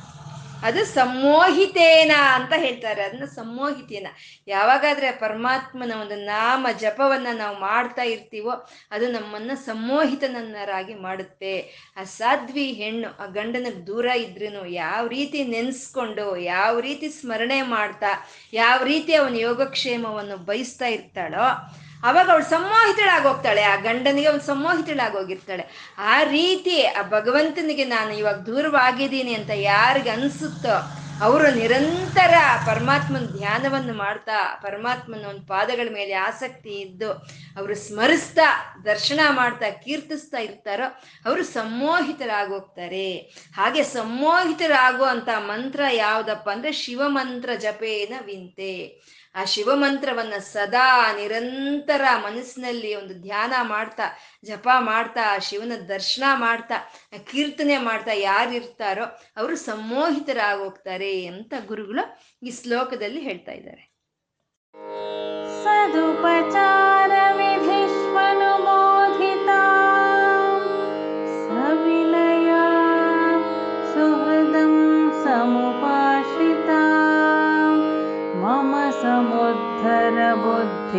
[0.63, 4.07] ಅದು ಸಮ್ಮೋಹಿತೇನ ಅಂತ ಹೇಳ್ತಾರೆ, ಅದನ್ನ ಸಮ್ಮೋಹಿತೇನ
[4.47, 8.51] ಯಾವಾಗಾದ್ರೆ ಪರಮಾತ್ಮನ ಒಂದು ನಾಮ ಜಪವನ್ನ ನಾವು ಮಾಡ್ತಾ ಇರ್ತೀವೋ,
[8.91, 11.59] ಅದು ನಮ್ಮನ್ನ ಸಮ್ಮೋಹಿತನನ್ನರಾಗಿ ಮಾಡುತ್ತೆ.
[11.97, 18.85] ಆ ಸಾಧ್ವಿ ಹೆಣ್ಣು, ಆ ಗಂಡನಿಗೆ ದೂರ ಇದ್ರೂ ಯಾವ ರೀತಿ ನೆನೆಸ್ಕೊಂಡು, ಯಾವ ರೀತಿ ಸ್ಮರಣೆ ಮಾಡ್ತಾ, ಯಾವ
[18.85, 27.03] ರೀತಿ ಅವನ ಯೋಗಕ್ಷೇಮವನ್ನು ಬಯಸ್ತಾ ಇರ್ತಾಳೋ ಅವಾಗ ಅವಳು ಸಮ್ಮೋಹಿತಳಾಗೋಗ್ತಾಳೆ ಆ ಗಂಡನಿಗೆ ಅವನು ಸಮ್ಮೋಹಿತಳಾಗೋಗಿರ್ತಾಳೆ ಆ ರೀತಿ ಆ
[27.03, 32.35] ಭಗವಂತನಿಗೆ ನಾನು ಇವಾಗ ದೂರವಾಗಿದ್ದೀನಿ ಅಂತ ಯಾರಿಗೆ ಅನ್ಸುತ್ತೋ, ಅವರು ನಿರಂತರ
[32.67, 37.13] ಪರಮಾತ್ಮನ ಧ್ಯಾನವನ್ನು ಮಾಡ್ತಾ, ಪರಮಾತ್ಮನ ಒಂದು ಪಾದಗಳ ಮೇಲೆ ಆಸಕ್ತಿ ಇದ್ದು,
[37.57, 40.85] ಅವರು ಸ್ಮರಿಸ್ತಾ, ದರ್ಶನ ಮಾಡ್ತಾ, ಕೀರ್ತಿಸ್ತಾ ಇರ್ತಾರೋ,
[41.27, 43.17] ಅವರು ಸಮ್ಮೋಹಿತರಾಗೋಗ್ತಾರೆ
[43.55, 48.73] ಹಾಗೆ ಸಮ್ಮೋಹಿತರಾಗುವಂತ ಮಂತ್ರ ಯಾವ್ದಪ್ಪ ಅಂದ್ರೆ ಶಿವಮಂತ್ರ ಜಪೇನ ವಿಂತೆ.
[49.37, 54.07] ಆ ಶಿವಮಂತ್ರವನ್ನ ಸದಾ ನಿರಂತರ ಮನಸ್ಸಿನಲ್ಲಿ ಒಂದು ಧ್ಯಾನ ಮಾಡ್ತಾ,
[54.45, 56.77] ಜಪ ಮಾಡ್ತಾ ಆ ಶಿವನ ದರ್ಶನ ಮಾಡ್ತಾ,
[57.31, 59.05] ಕೀರ್ತನೆ ಮಾಡ್ತಾ ಯಾರಿರ್ತಾರೋ
[59.37, 62.05] ಅವರು ಸಮ್ಮೋಹಿತರಾಗೋಗ್ತಾರೆ ಅಂತ ಗುರುಗಳು
[62.43, 63.85] ಈ ಶ್ಲೋಕದಲ್ಲಿ ಹೇಳ್ತಾ ಇದ್ದಾರೆ.
[65.65, 67.11] ಸದುಪಚಾರ
[80.89, 80.99] ಈ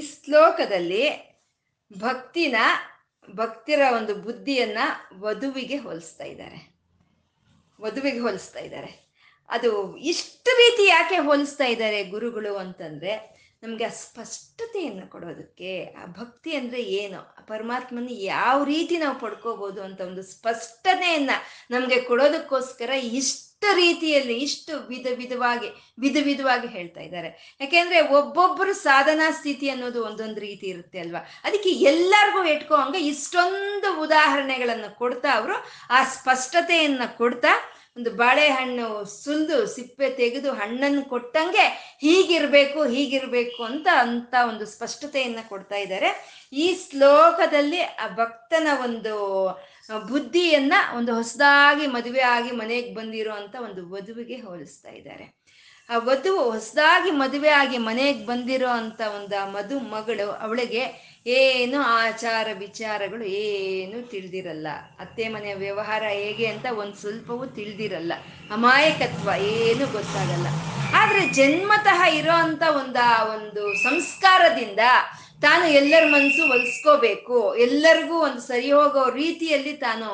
[0.00, 1.04] ಶ್ಲೋಕದಲ್ಲಿ
[1.90, 2.56] ಭಕ್ತಿನ
[3.28, 4.78] ಭಕ್ತಿರ ಒಂದು ಬುದ್ಧಿಯನ್ನ
[5.20, 6.60] ವಧುವಿಗೆ ಹೋಲಿಸ್ತಾ ಇದ್ದಾರೆ
[7.80, 8.92] ವಧುವಿಗೆ ಹೋಲಿಸ್ತಾ ಇದ್ದಾರೆ
[9.48, 9.70] ಅದು
[10.04, 17.46] ಇಷ್ಟು ರೀತಿ ಯಾಕೆ ಹೋಲಿಸ್ತಾ ಇದ್ದಾರೆ ಗುರುಗಳು ಅಂತಂದ್ರೆ ನಮ್ಗೆ ಆ ಸ್ಪಷ್ಟತೆಯನ್ನು ಕೊಡೋದಕ್ಕೆ, ಆ ಭಕ್ತಿ ಅಂದ್ರೆ ಏನು?
[17.46, 21.36] ಪರಮಾತ್ಮನ ಯಾವ ರೀತಿ ನಾವು ಪಡ್ಕೋಬೋದು ಅಂತ ಒಂದು ಸ್ಪಷ್ಟತೆಯನ್ನು
[21.70, 27.58] ನಮಗೆ ಕೊಡೋದಕ್ಕೋಸ್ಕರ ಇಷ್ಟು ರೀತಿಯಲ್ಲಿ, ಇಷ್ಟು ವಿಧ ವಿಧವಾಗಿ ವಿಧ ವಿಧವಾಗಿ ಹೇಳ್ತಾ ಇದ್ದಾರೆ.
[27.60, 31.18] ಯಾಕೆಂದ್ರೆ ಒಬ್ಬೊಬ್ಬರು ಸಾಧನಾ ಸ್ಥಿತಿ ಅನ್ನೋದು ಒಂದೊಂದು ರೀತಿ ಇರುತ್ತೆ ಅಲ್ವಾ?
[31.44, 35.54] ಅದಕ್ಕೆ ಎಲ್ಲರಿಗೂ ಇಟ್ಕೋ ಹಂಗೆ ಇಷ್ಟೊಂದು ಉದಾಹರಣೆಗಳನ್ನು ಕೊಡ್ತಾ ಅವರು
[35.90, 37.48] ಆ ಸ್ಪಷ್ಟತೆಯನ್ನು ಕೊಡ್ತಾ
[37.96, 41.64] ಒಂದು ಬಾಳೆಹಣ್ಣು ಸುಲಿದು ಸಿಪ್ಪೆ ತೆಗೆದು ಹಣ್ಣನ್ನು ಕೊಟ್ಟಂಗೆ
[42.04, 46.10] ಹೀಗಿರ್ಬೇಕು ಹೀಗಿರ್ಬೇಕು ಅಂತ ಅಂತ ಒಂದು ಸ್ಪಷ್ಟತೆಯನ್ನ ಕೊಡ್ತಾ ಇದ್ದಾರೆ.
[46.52, 49.14] ಈ ಶ್ಲೋಕದಲ್ಲಿ ಆ ಭಕ್ತನ ಒಂದು
[50.08, 55.26] ಬುದ್ಧಿಯನ್ನ ಒಂದು ಹೊಸದಾಗಿ ಮದುವೆ ಆಗಿ ಮನೆಗೆ ಬಂದಿರೋ ಅಂತ ಒಂದು ವಧುವಿಗೆ ಹೋಲಿಸ್ತಾ ಇದ್ದಾರೆ.
[55.90, 60.82] ಆ ವಧುವು ಹೊಸದಾಗಿ ಮದುವೆ ಆಗಿ ಮನೆಗೆ ಬಂದಿರೋ ಅಂತ ಒಂದು ಮಧು ಮಗಳು ಅವಳಿಗೆ
[61.26, 64.68] ಏನು ಆಚಾರ ವಿಚಾರಗಳು ಏನು ತಿಳಿದಿರಲ್ಲ.
[65.00, 68.12] ಅತ್ತೆ ಮನೆಯ ವ್ಯವಹಾರ ಹೇಗೆ ಅಂತ ಒಂದು ಸ್ವಲ್ಪವೂ ತಿಳಿದಿರಲ್ಲ.
[68.50, 70.46] ಅಮಾಯಕತ್ವ ಏನು ಗೊತ್ತಾಗಲ್ಲ.
[70.94, 74.78] ಆದ್ರೆ ಜನ್ಮತಃ ಇರೋ ಅಂತ ಒಂದು ಒಂದು ಸಂಸ್ಕಾರದಿಂದ
[75.40, 80.08] ತಾನು ಎಲ್ಲರ ಮನಸ್ಸು ಒಲಿಸ್ಕೋಬೇಕು ಎಲ್ಲರಿಗೂ ಒಂದು ಸರಿ ಹೋಗೋ ರೀತಿಯಲ್ಲಿ ತಾನು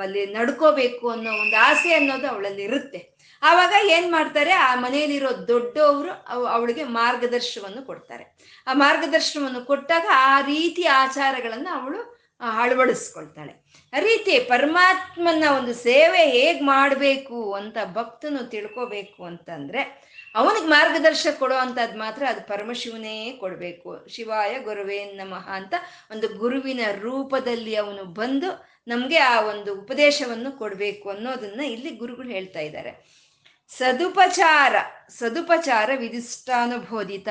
[0.00, 4.52] ಅಲ್ಲಿ ನಡ್ಕೋಬೇಕು ಅನ್ನೋ ಒಂದು ಆಸೆ ಅನ್ನೋದು ಅವಳಲ್ಲಿ ಇರುತ್ತೆ ಆವಾಗ ಏನ್ ಮಾಡ್ತಾರೆ?
[4.52, 6.10] ಆ ಮನೆಯಲ್ಲಿರೋ ದೊಡ್ಡವರು
[6.46, 8.36] ಅವಳಿಗೆ ಮಾರ್ಗದರ್ಶನವನ್ನು ಕೊಡ್ತಾರೆ.
[8.66, 13.52] ಆ ಮಾರ್ಗದರ್ಶನವನ್ನು ಕೊಟ್ಟಾಗ ಆ ರೀತಿ ಆಚಾರಗಳನ್ನು ಅವಳು ಅಳವಡಿಸ್ಕೊಳ್ತಾಳೆ.
[13.96, 21.98] ಆ ರೀತಿ ಪರಮಾತ್ಮನ ಒಂದು ಸೇವೆ ಹೇಗ್ ಮಾಡಬೇಕು ಅಂತ ಭಕ್ತನು ತಿಳ್ಕೋಬೇಕು ಅಂತಂದ್ರೆ, ಅವನಿಗೆ ಮಾರ್ಗದರ್ಶನ ಕೊಡೋ ಅಂಥದ್ದು
[21.98, 24.06] ಮಾತ್ರ ಅದು ಪರಮಶಿವನೇ ಕೊಡಬೇಕು.
[24.08, 25.74] ಶಿವಾಯ ಗುರುವೇ ನಮಃ ಅಂತ
[26.10, 33.25] ಒಂದು ಗುರುವಿನ ರೂಪದಲ್ಲಿ ಅವನು ಬಂದು ನಮಗೆ ಆ ಒಂದು ಉಪದೇಶವನ್ನು ಕೊಡಬೇಕು ಅನ್ನೋದನ್ನ ಇಲ್ಲಿ ಗುರುಗಳು ಹೇಳ್ತಾ ಇದ್ದಾರೆ.
[33.70, 34.76] ಸದುಪಚಾರ
[35.08, 37.28] ಸದುಪಚಾರ ವಿಧಿಷ್ಟಾನುಬೋಧಿತ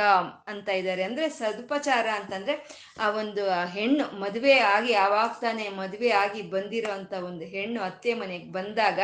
[0.48, 1.04] ಅಂತ ಇದ್ದಾರೆ.
[1.04, 2.70] ಅಂದ್ರೆ ಸದುಪಚಾರ ಅಂತಂದ್ರೆ
[3.00, 9.00] ಆ ಒಂದು ಹೆಣ್ಣು ಮದುವೆ ಆಗಿ ಯಾವಾಗ ತಾನೇ ಮದುವೆ ಆಗಿ ಬಂದಿರೋ ಒಂದು ಹೆಣ್ಣು ಅತ್ತೆ ಮನೆಗೆ ಬಂದಾಗ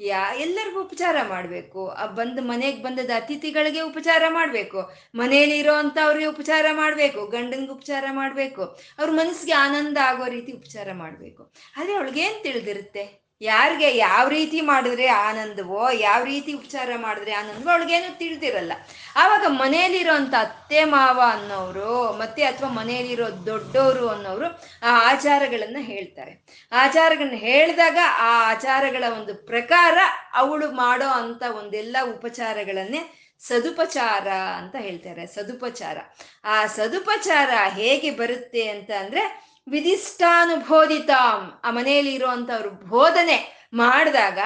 [0.00, 1.88] ಯಾ, ಎಲ್ಲರಿಗೂ ಉಪಚಾರ ಮಾಡಬೇಕು.
[1.88, 4.90] ಆ ಬಂದ ಮನೆಗೆ ಬಂದದ ಅತಿಥಿಗಳಿಗೆ ಉಪಚಾರ ಮಾಡಬೇಕು.
[5.14, 7.26] ಮನೆಯಲ್ಲಿ ಇರೋ ಅಂಥವ್ರಿಗೆ ಉಪಚಾರ ಮಾಡಬೇಕು.
[7.26, 8.62] ಗಂಡನಿಗೆ ಉಪಚಾರ ಮಾಡಬೇಕು.
[8.98, 11.52] ಅವ್ರ ಮನಸ್ಸಿಗೆ ಆನಂದ ಆಗೋ ರೀತಿ ಉಪಚಾರ ಮಾಡಬೇಕು.
[11.76, 13.21] ಆದರೆ ಅವಳಿಗೇನು ತಿಳಿದಿರುತ್ತೆ?
[13.42, 18.72] ಯಾರಿಗೆ ಯಾವ ರೀತಿ ಮಾಡಿದ್ರೆ ಆನಂದವೋ, ಯಾವ ರೀತಿ ಉಪಚಾರ ಮಾಡಿದ್ರೆ ಆನಂದವೋ, ಅವಳಿಗೇನು ತಿಳಿದಿರಲ್ಲ.
[19.16, 24.46] ಆವಾಗ ಮನೆಯಲ್ಲಿರೋಂಥ ಅತ್ತೆ, ಮಾವ ಅನ್ನೋರು, ಮತ್ತೆ ಅಥವಾ ಮನೆಯಲ್ಲಿರೋ ದೊಡ್ಡವರು ಅನ್ನೋರು
[24.82, 26.32] ಆ ಆಚಾರಗಳನ್ನ ಹೇಳ್ತಾರೆ.
[26.72, 29.98] ಆಚಾರಗಳನ್ನ ಹೇಳಿದಾಗ ಆ ಆಚಾರಗಳ ಒಂದು ಪ್ರಕಾರ
[30.32, 35.98] ಅವಳು ಮಾಡೋ ಅಂತ ಒಂದೆಲ್ಲ ಉಪಚಾರಗಳನ್ನೇ ಸದುಪಚಾರ ಅಂತ ಹೇಳ್ತಾರೆ, ಸದುಪಚಾರ.
[36.44, 44.38] ಆ ಸದುಪಚಾರ ಹೇಗೆ ಬರುತ್ತೆ ಅಂತ ಅಂದ್ರೆ ವಿಧಿಷ್ಟಾನುಬೋಧಿತಾಂ ಆ ಮನೆಯಲ್ಲಿ ಇರುವಂತವ್ರು ಬೋಧನೆ ಮಾಡಿದಾಗ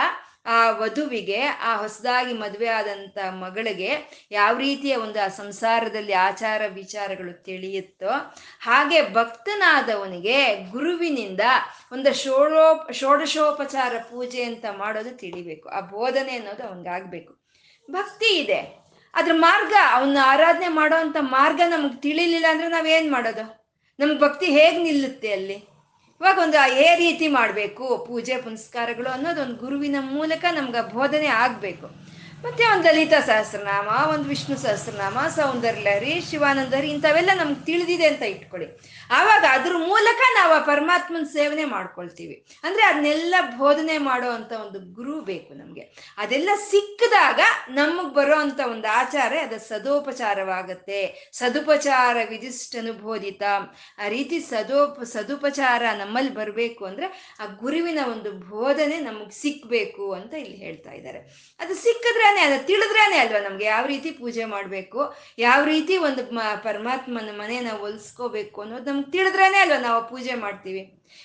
[0.49, 3.97] ಆ ವಧುವಿಗೆ, ಆ ಹೊಸದಾಗಿ ಮದುವೆ ಆದಂತ ಮಗಳಿಗೆ
[4.31, 11.41] ಯಾವ ರೀತಿಯ ಒಂದು ಆ ಸಂಸಾರದಲ್ಲಿ ಆಚಾರ ವಿಚಾರಗಳು ತಿಳಿಯುತ್ತೋ ಹಾಗೆ ಭಕ್ತನಾದವನಿಗೆ ಗುರುವಿನಿಂದ
[11.93, 15.69] ಒಂದು ಷೋಡೋ, ಷೋಡಶೋಪಚಾರ ಪೂಜೆ ಅಂತ ಮಾಡೋದು ತಿಳಿಬೇಕು.
[15.69, 17.47] ಆ ಬೋಧನೆ ಅನ್ನೋದು ಅವನಿಗಾಗ್ಬೇಕು.
[17.91, 18.87] ಭಕ್ತಿ ಇದೆ.
[19.15, 23.66] ಅದ್ರ ಮಾರ್ಗ, ಅವನ್ನ ಆರಾಧನೆ ಮಾಡೋ ಅಂತ ಮಾರ್ಗ ನಮ್ಗೆ ತಿಳಿಲಿಲ್ಲ ಅಂದ್ರೆ ನಾವೇನ್ ಮಾಡೋದು?
[23.99, 25.55] ನಮ್ಗೆ ಭಕ್ತಿ ಹೇಗೆ ನಿಲ್ಲುತ್ತೆ ಅಲ್ಲಿ?
[26.21, 32.06] ಇವಾಗ ಒಂದು ಏ ರೀತಿ ಮಾಡಬೇಕು, ಪೂಜೆ ಪುನಸ್ಕಾರಗಳು ಅನ್ನೋದು ಒಂದು ಗುರುವಿನ ಮೂಲಕ ನಮ್ಗೆ ಬೋಧನೆ ಆಗ್ಬೇಕು.
[32.43, 38.69] ಮತ್ತೆ ಒಂದು ಲಲಿತಾ ಸಹಸ್ರನಾಮ, ಒಂದು ವಿಷ್ಣು ಸಹಸ್ರನಾಮ ಸೌಂದರ್ಯಲಹರಿ ಶಿವಾನಂದರಿ ಇಂಥವೆಲ್ಲ ನಮ್ಗೆ ತಿಳಿದಿದೆ ಅಂತ ಇಟ್ಕೊಳ್ಳಿ.
[39.11, 42.45] ಆವಾಗ ಅದ್ರ ಮೂಲಕ ನಾವು ಆ ಪರಮಾತ್ಮನ ಸೇವನೆ ಮಾಡ್ಕೊಳ್ತೀವಿ.
[42.63, 46.15] ಅಂದ್ರೆ ಅದನ್ನೆಲ್ಲ ಬೋಧನೆ ಮಾಡೋ ಅಂತ ಒಂದು ಗುರು ಬೇಕು ನಮ್ಗೆ.
[46.19, 51.31] ಅದೆಲ್ಲ ಸಿಕ್ಕಿದಾಗ ನಮಗೆ ಬರೋ ಅಂತ ಒಂದು ಆಚಾರ, ಅದು ಸದೋಪಚಾರವಾಗತ್ತೆ.
[51.33, 53.43] ಸದುಪಚಾರ ವಿಧಿಷ್ಟನುಬೋಧಿತ
[53.99, 60.57] ಆ ರೀತಿ ಸದೋಪ ಸದುಪಚಾರ ನಮ್ಮಲ್ಲಿ ಬರಬೇಕು ಅಂದ್ರೆ ಆ ಗುರುವಿನ ಒಂದು ಬೋಧನೆ ನಮಗೆ ಸಿಕ್ಬೇಕು ಅಂತ ಇಲ್ಲಿ
[60.57, 61.19] ಹೇಳ್ತಾ ಇದ್ದಾರೆ.
[61.61, 61.75] ಅದು
[62.27, 65.01] ಸಿಕ್ಕಿದ್ರೇನೆ ಅದು ತಿಳಿದ್ರೇನೆ ಅಲ್ವಾ ನಮ್ಗೆ ಯಾವ ರೀತಿ ಪೂಜೆ ಮಾಡ್ಬೇಕು,
[65.39, 66.23] ಯಾವ ರೀತಿ ಒಂದು
[66.63, 70.83] ಪರಮಾತ್ಮನ ಮನೆನ ಒಲ್ಸ್ಕೋಬೇಕು ಅನ್ನೋದು ನಮ್ಗೆ ತಿಳಿದ್ರೇನೆ ಅಲ್ವಾ ನಾವು ಪೂಜೆ ಮಾಡ್ತೀವಿ.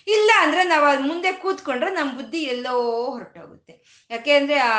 [0.08, 2.74] ಇಲ್ಲ ಅಂದ್ರೆ ನಾವು ಅದ್ ಮುಂದೆ ಕೂತ್ಕೊಂಡ್ರೆ ನಮ್ಮ ಬುದ್ಧಿ ಎಲ್ಲೋ
[3.14, 3.74] ಹೊರಟೋಗುತ್ತೆ.
[4.12, 4.78] ಯಾಕೆಂದ್ರೆ ಆ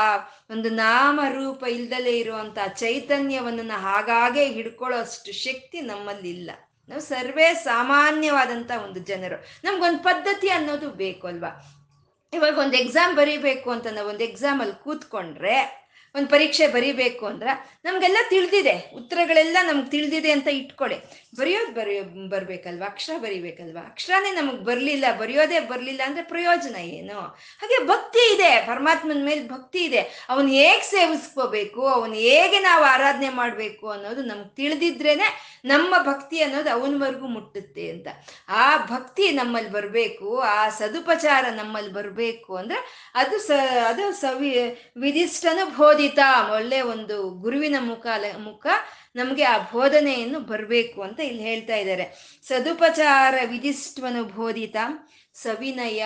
[0.51, 6.51] ಒಂದು ನಾಮ ರೂಪ ಇಲ್ದಲೇ ಇರುವಂತ ಚೈತನ್ಯವನ್ನು ಹಾಗಾಗೆ ಹಿಡ್ಕೊಳ್ಳೋ ಅಷ್ಟು ಶಕ್ತಿ ನಮ್ಮಲ್ಲಿ ಇಲ್ಲ.
[6.89, 9.37] ನಾವು ಸರ್ವೇ ಸಾಮಾನ್ಯವಾದಂತ ಒಂದು ಜನರು.
[9.65, 11.53] ನಮ್ಗೊಂದು ಪದ್ಧತಿ ಅನ್ನೋದು ಬೇಕು ಅಲ್ವಾ?
[12.33, 15.57] ಇವಾಗ ಒಂದು ಎಕ್ಸಾಮ್ ಬರೀಬೇಕು ಅಂತ ನಾವು ಒಂದು ಎಕ್ಸಾಮಲ್ಲಿ ಕೂತ್ಕೊಂಡ್ರೆ
[16.15, 17.53] ಒಂದು ಪರೀಕ್ಷೆ ಬರೀಬೇಕು ಅಂದ್ರೆ
[17.85, 20.99] ನಮಗೆಲ್ಲ ತಿಳಿದಿದೆ ಉತ್ತರಗಳೆಲ್ಲ ನಮ್ಗೆ ತಿಳಿದಿದೆ ಅಂತ ಇಟ್ಕೊಳ್ಳಿ
[21.35, 22.87] ಬರೆಯೋದು ಬರೆಯೋ, ಬರ್ಬೇಕಲ್ವಾ?
[22.87, 23.83] ಅಕ್ಷರ ಬರಿಬೇಕಲ್ವಾ?
[23.87, 27.21] ಅಕ್ಷರನೇ ನಮಗೆ ಬರಲಿಲ್ಲ, ಬರೆಯೋದೇ ಬರಲಿಲ್ಲ ಅಂದ್ರೆ ಪ್ರಯೋಜನ ಏನು?
[27.61, 30.27] ಹಾಗೆ ಭಕ್ತಿ ಇದೆ, ಪರಮಾತ್ಮನ ಮೇಲೆ ಭಕ್ತಿ ಇದೆ.
[30.29, 37.27] ಅವನ್ ಹೇಗೆ ಸೇವಿಸ್ಕೋಬೇಕು, ಅವನ್ ಹೇಗೆ ನಾವು ಆರಾಧನೆ ಮಾಡಬೇಕು ಅನ್ನೋದು ನಮ್ಗೆ ತಿಳಿದಿದ್ರೇನೆ ನಮ್ಮ ಭಕ್ತಿ ಅನ್ನೋದು ಅವನವರೆಗೂ
[37.27, 38.09] ಮುಟ್ಟುತ್ತೆ ಅಂತ.
[38.49, 43.51] ಆ ಭಕ್ತಿ ನಮ್ಮಲ್ಲಿ ಬರಬೇಕು, ಆ ಸದುಪಚಾರ ನಮ್ಮಲ್ಲಿ ಬರಬೇಕು ಅಂದ್ರೆ ಅದು ಸ,
[43.87, 44.53] ಅದು ಸವಿ
[44.97, 46.19] ವಿಧಿಷ್ಟನು ಬೋಧಿತ.
[46.53, 48.07] ಒಳ್ಳೆ ಒಂದು ಗುರುವಿನ ಮುಖ
[48.39, 48.67] ಮುಖ
[49.17, 52.39] ನಮಗೆ ಆ ಬೋಧನೆಯನ್ನು ಬರಬೇಕು ಅಂತ ಇಲ್ಲಿ ಹೇಳ್ತಾ ಇದ್ದಾರೆ.
[52.43, 54.77] ಸದುಪಚಾರ ವಿಧಿಷ್ಟ್ವನು ಬೋಧಿತ,
[55.35, 56.05] ಸವಿನಯ.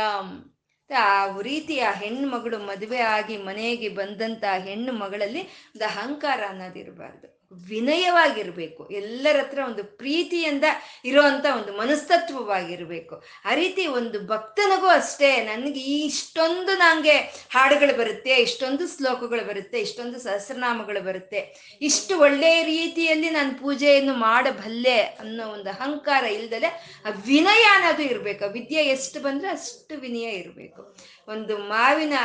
[0.91, 8.89] ಆ ರೀತಿ ಆ ಹೆಣ್ಣು ಮಗಳು ಮದುವೆ ಆಗಿ ಮನೆಗೆ ಬಂದಂತ ಹೆಣ್ಣು ಮಗಳಲ್ಲಿ ಒಂದು ಅಹಂಕಾರ ಅನ್ನೋದಿರಬಾರ್ದು ವಿನಯವಾಗಿರ್ಬೇಕು.
[8.91, 10.65] ಎಲ್ಲರ ಹತ್ರ ಒಂದು ಪ್ರೀತಿಯಿಂದ
[11.05, 13.23] ಇರುವಂತ ಒಂದು ಮನಸ್ತತ್ವವಾಗಿರ್ಬೇಕು.
[13.45, 17.17] ಆ ರೀತಿ ಒಂದು ಭಕ್ತನಿಗೂ ಅಷ್ಟೇ ನನಗೆ ಇಷ್ಟೊಂದು ನನಗೆ
[17.51, 21.41] ಹಾಡುಗಳು ಬರುತ್ತೆ, ಇಷ್ಟೊಂದು ಶ್ಲೋಕಗಳು ಬರುತ್ತೆ, ಇಷ್ಟೊಂದು ಸಹಸ್ರನಾಮಗಳು ಬರುತ್ತೆ.
[21.83, 26.67] ಇಷ್ಟು ಒಳ್ಳೆಯ ರೀತಿಯಲ್ಲಿ ನಾನು ಪೂಜೆಯನ್ನು ಮಾಡಬಲ್ಲೆ ಅನ್ನೋ ಒಂದು ಅಹಂಕಾರ ಇಲ್ದಲೆ
[27.07, 28.53] ಆ ವಿನಯ ಅನ್ನೋದು ಇರಬೇಕು.
[28.53, 30.97] ವಿದ್ಯೆ ಎಷ್ಟು ಬಂದ್ರೆ ಅಷ್ಟು ವಿನಯ ಇರಬೇಕು.
[31.29, 32.17] ಒಂದು ಮಾವಿನ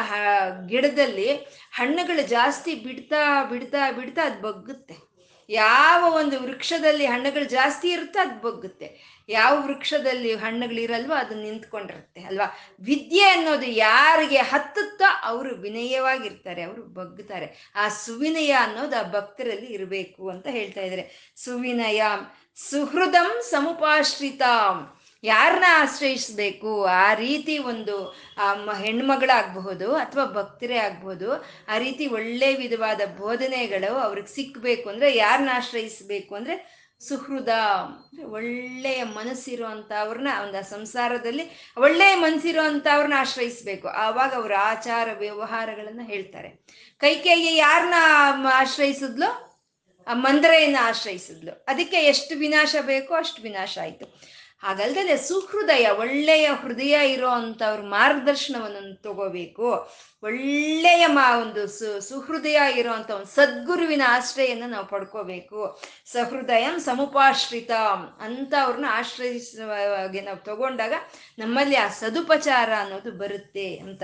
[0.72, 1.30] ಗಿಡದಲ್ಲಿ
[1.80, 4.98] ಹಣ್ಣುಗಳು ಜಾಸ್ತಿ ಬಿಡ್ತಾ ಬಿಡ್ತಾ ಬಿಡ್ತಾ ಅದು ಬಗ್ಗುತ್ತೆ.
[5.50, 8.88] ಯಾವ ಒಂದು ವೃಕ್ಷದಲ್ಲಿ ಹಣ್ಣುಗಳು ಜಾಸ್ತಿ ಇರುತ್ತೋ ಅದು ಬಗ್ಗುತ್ತೆ.
[9.30, 12.48] ಯಾವ ವೃಕ್ಷದಲ್ಲಿ ಹಣ್ಣುಗಳಿರಲ್ವೋ ಅದು ನಿಂತ್ಕೊಂಡಿರುತ್ತೆ, ಅಲ್ವಾ?
[12.82, 20.48] ವಿದ್ಯೆ ಅನ್ನೋದು ಯಾರಿಗೆ ಹತ್ತುತ್ತೋ ಅವರು ವಿನಯವಾಗಿರ್ತಾರೆ, ಅವರು ಬಗ್ಗುತ್ತಾರೆ ಆ ಸುವಿನಯ ಅನ್ನೋದು ಆ ಭಕ್ತರಲ್ಲಿ ಇರಬೇಕು ಅಂತ
[20.58, 21.06] ಹೇಳ್ತಾ ಇದ್ದಾರೆ.
[21.44, 22.02] ಸುವಿನಯ,
[22.70, 24.78] ಸುಹೃದಂ ಸಮುಪಾಶ್ರಿತಾಂ.
[25.24, 26.86] ಯಾರನ್ನ ಆಶ್ರಯಿಸ್ಬೇಕು?
[26.86, 28.16] ಆ ರೀತಿ ಒಂದು
[28.74, 36.82] ಹೆಣ್ಮಗಳಾಗಬಹುದು ಅಥವಾ ಭಕ್ತರೇ ಆಗಬಹುದು, ಆ ರೀತಿ ಒಳ್ಳೆ ವಿಧವಾದ ಬೋಧನೆಗಳು ಅವ್ರಿಗೆ ಸಿಕ್ಬೇಕು ಅಂದ್ರೆ ಯಾರನ್ನ ಆಶ್ರಯಿಸ್ಬೇಕು ಅಂದ್ರೆ
[37.08, 37.50] ಸುಹೃದ
[38.24, 43.88] ಒಳ್ಳೆಯ ಮನಸ್ಸಿರೋ ಮನಸ್ಸಿರುವಂಥವ್ರನ್ನ ಒಂದು ಸಂಸಾರದಲ್ಲಿ ಒಳ್ಳೆಯ ಮನಸ್ಸಿರುವಂಥವ್ರನ್ನ ಆಶ್ರಯಿಸ್ಬೇಕು.
[43.88, 46.50] ಆವಾಗ ಅವ್ರ ಆಚಾರ ವ್ಯವಹಾರಗಳನ್ನ ಹೇಳ್ತಾರೆ.
[46.98, 49.30] ಕೈಕೇಯಿ ಯಾರನ್ನ ಆಶ್ರಯಿಸಿದ್ಲು?
[50.08, 51.66] ಆ ಮಂದ್ರೆಯನ್ನ ಆಶ್ರಯಿಸಿದ್ಲು.
[51.68, 54.06] ಅದಕ್ಕೆ ಎಷ್ಟು ವಿನಾಶ ಬೇಕೋ ಅಷ್ಟು ವಿನಾಶ ಆಯ್ತು.
[54.64, 59.90] ಹಾಗಲ್ದಲೆ ಸುಹೃದಯ, ಒಳ್ಳೆಯ ಹೃದಯ ಇರೋ ಅಂಥವ್ರ ಮಾರ್ಗದರ್ಶನವನ್ನು ತಗೋಬೇಕು.
[60.24, 65.82] ಒಳ್ಳೆಯ ಮಾ ಒಂದು ಸು, ಸುಹೃದಯ ಇರುವಂತ ಒಂದು ಸದ್ಗುರುವಿನ ಆಶ್ರಯನ ನಾವು ಪಡ್ಕೋಬೇಕು.
[66.06, 67.72] ಸಹೃದಯಂ ಸಮುಪಾಶ್ರಿತ
[68.22, 70.94] ಅಂತ ಅವ್ರನ್ನ ಆಶ್ರಯಿಸುವಾಗೆ ನಾವು ತಗೊಂಡಾಗ
[71.40, 74.04] ನಮ್ಮಲ್ಲಿ ಆ ಸದುಪಚಾರ ಅನ್ನೋದು ಬರುತ್ತೆ ಅಂತ.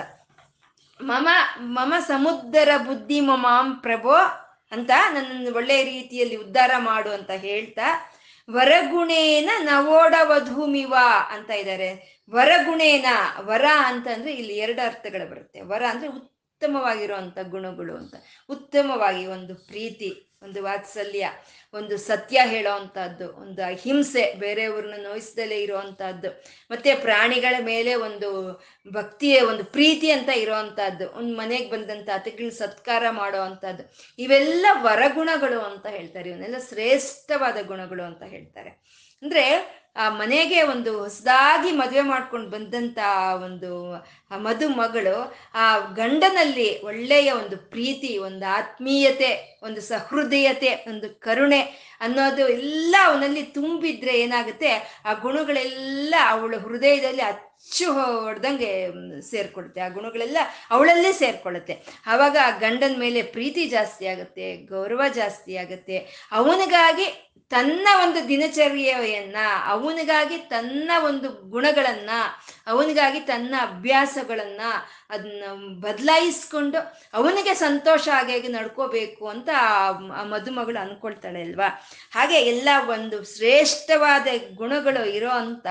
[1.02, 1.28] ಮಮ
[1.60, 4.15] ಮಮ ಸಮುದ್ರ ಬುದ್ಧಿ ಮಮಾಂ ಪ್ರಭೋ
[4.72, 8.13] ಅಂತ ನನ್ನನ್ನು ಒಳ್ಳೆಯ ರೀತಿಯಲ್ಲಿ ಉದ್ಧಾರ ಮಾಡು ಅಂತ ಹೇಳ್ತಾ
[8.51, 10.93] ವರಗುಣೇನ ನವೋಡ ವಧೂಮಿವ
[11.29, 13.05] ಅಂತ ಇದ್ದಾರೆ ವರಗುಣೇನ
[13.39, 15.62] ವರ ಅಂತಂದ್ರೆ ಇಲ್ಲಿ ಎರಡು ಅರ್ಥಗಳು ಬರುತ್ತೆ.
[15.62, 18.15] ವರ ಅಂದ್ರೆ ಉತ್ತಮವಾಗಿರುವಂತ ಗುಣಗಳು ಅಂತ.
[18.49, 20.26] ಉತ್ತಮವಾಗಿ ಒಂದು ಪ್ರೀತಿ.
[20.41, 21.30] ಒಂದು ವಾತ್ಸಲ್ಯ,
[21.73, 26.30] ಒಂದು ಸತ್ಯ ಹೇಳೋ ಅಂಥದ್ದು ಒಂದು ಅಹಿಂಸೆ ಬೇರೆಯವ್ರನ್ನ ನೋಯಿಸ್ದಲೇ ಇರೋವಂಥದ್ದು
[26.71, 28.30] ಮತ್ತೆ ಪ್ರಾಣಿಗಳ ಮೇಲೆ ಒಂದು
[28.93, 33.84] ಭಕ್ತಿಯ, ಒಂದು ಪ್ರೀತಿ ಅಂತ ಇರೋವಂಥದ್ದು ಒಂದು ಮನೆಗೆ ಬಂದಂಥ ಅತಿಥಿಗಳ ಸತ್ಕಾರ ಮಾಡೋ ಅಂಥದ್ದು
[34.19, 38.70] ಇವೆಲ್ಲ ವರಗುಣಗಳು ಅಂತ ಹೇಳ್ತಾರೆ, ಇವನ್ನೆಲ್ಲ ಶ್ರೇಷ್ಠವಾದ ಗುಣಗಳು ಅಂತ ಹೇಳ್ತಾರೆ.
[39.22, 39.43] ಅಂದ್ರೆ
[39.98, 42.98] ಆ ಮನೆಗೆ ಒಂದು ಹೊಸದಾಗಿ ಮದುವೆ ಮಾಡ್ಕೊಂಡು ಬಂದಂತ
[43.43, 43.72] ಒಂದು
[44.39, 45.18] ಮದುಮಗಳು,
[45.56, 51.62] ಆ ಗಂಡನಲ್ಲಿ ಒಳ್ಳೆಯ ಒಂದು ಪ್ರೀತಿ, ಒಂದು ಆತ್ಮೀಯತೆ, ಒಂದು ಸಹೃದಯತೆ, ಒಂದು ಕರುಣೆ
[52.02, 54.72] ಅನ್ನೋದು ಎಲ್ಲ ಅವನಲ್ಲಿ ತುಂಬಿದ್ರೆ ಏನಾಗುತ್ತೆ?
[55.06, 57.22] ಆ ಗುಣಗಳೆಲ್ಲ ಅವಳ ಹೃದಯದಲ್ಲಿ
[57.64, 58.72] ಅಚ್ಚು ಹೊಡೆದಂಗೆ
[59.22, 59.82] ಸೇರ್ಕೊಳುತ್ತೆ.
[59.82, 60.38] ಆ ಗುಣಗಳೆಲ್ಲ
[60.72, 61.74] ಅವಳಲ್ಲೇ ಸೇರ್ಕೊಳ್ಳುತ್ತೆ
[62.08, 65.97] ಆವಾಗ ಆ ಗಂಡನ ಮೇಲೆ ಪ್ರೀತಿ ಜಾಸ್ತಿ ಆಗುತ್ತೆ, ಗೌರವ ಜಾಸ್ತಿ ಆಗುತ್ತೆ.
[66.32, 67.08] ಅವನಿಗಾಗಿ
[67.49, 72.10] ತನ್ನ ಒಂದು ದಿನಚರ್ಯೆಯನ್ನ, ಅವನಿಗಾಗಿ ತನ್ನ ಒಂದು ಗುಣಗಳನ್ನ,
[72.68, 74.62] ಅವನಿಗಾಗಿ ತನ್ನ ಅಭ್ಯಾಸಗಳನ್ನ
[75.10, 75.43] ಅದನ್ನ
[75.82, 76.80] ಬದಲಾಯಿಸ್ಕೊಂಡು
[77.14, 81.70] ಅವನಿಗೆ ಸಂತೋಷ ಆಗಿ ನಡ್ಕೋಬೇಕು ಅಂತ ಆ ಮದುಮಗಳು ಅನ್ಕೊಳ್ತಾಳೆ ಅಲ್ವಾ?
[82.12, 85.68] ಹಾಗೆ ಎಲ್ಲ ಒಂದು ಶ್ರೇಷ್ಠವಾದ ಗುಣಗಳು ಇರೋ ಅಂತ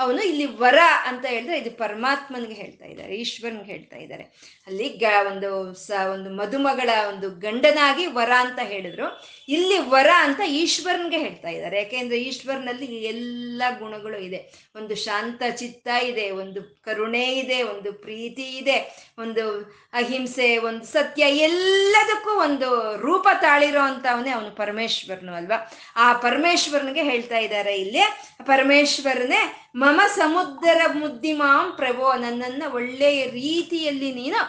[0.00, 4.24] ಅವನು ಇಲ್ಲಿ ವರ ಅಂತ ಹೇಳಿದ್ರೆ ಇದು ಪರಮಾತ್ಮನಿಗೆ ಹೇಳ್ತಾ ಇದ್ದಾರೆ, ಈಶ್ವರನ್ಗೆ ಹೇಳ್ತಾ ಇದ್ದಾರೆ.
[4.66, 9.06] ಅಲ್ಲಿ ಗ, ಒಂದು ಸ, ಒಂದು ಮದುಮಗಳ ಒಂದು ಗಂಡನಾಗಿ ವರ ಅಂತ ಹೇಳಿದ್ರು.
[9.48, 11.76] ಇಲ್ಲಿ ವರ ಅಂತ ಈಶ್ವರನ್ಗೆ ಹೇಳ್ತಾ ಇದ್ದಾರೆ.
[11.78, 14.40] ಯಾಕೆಂದ್ರೆ ಈಶ್ವರನಲ್ಲಿ ಎಲ್ಲ ಗುಣಗಳು ಇದೆ.
[14.76, 18.78] ಒಂದು ಶಾಂತ ಚಿತ್ತ ಇದೆ, ಒಂದು ಕರುಣೆ ಇದೆ, ಒಂದು ಪ್ರೀತಿ ಇದೆ,
[19.18, 19.44] ಒಂದು
[19.92, 25.58] ಅಹಿಂಸೆ, ಒಂದು ಸತ್ಯ, ಎಲ್ಲದಕ್ಕೂ ಒಂದು ರೂಪ ತಾಳಿರೋ ಅಂತವನೇ ಅವನು ಪರಮೇಶ್ವರನು ಅಲ್ವಾ?
[25.96, 28.04] ಆ ಪರಮೇಶ್ವರನಿಗೆ ಹೇಳ್ತಾ ಇದ್ದಾರೆ ಇಲ್ಲಿ,
[28.44, 29.40] ಪರಮೇಶ್ವರನೇ
[29.74, 34.40] ಮಮ ಸಮುದ್ರ ಮುದ್ದಿಮಾಂ ಪ್ರಭೋ, ನನ್ನನ್ನು ಒಳ್ಳೆಯ ರೀತಿಯಲ್ಲಿ ನೀನು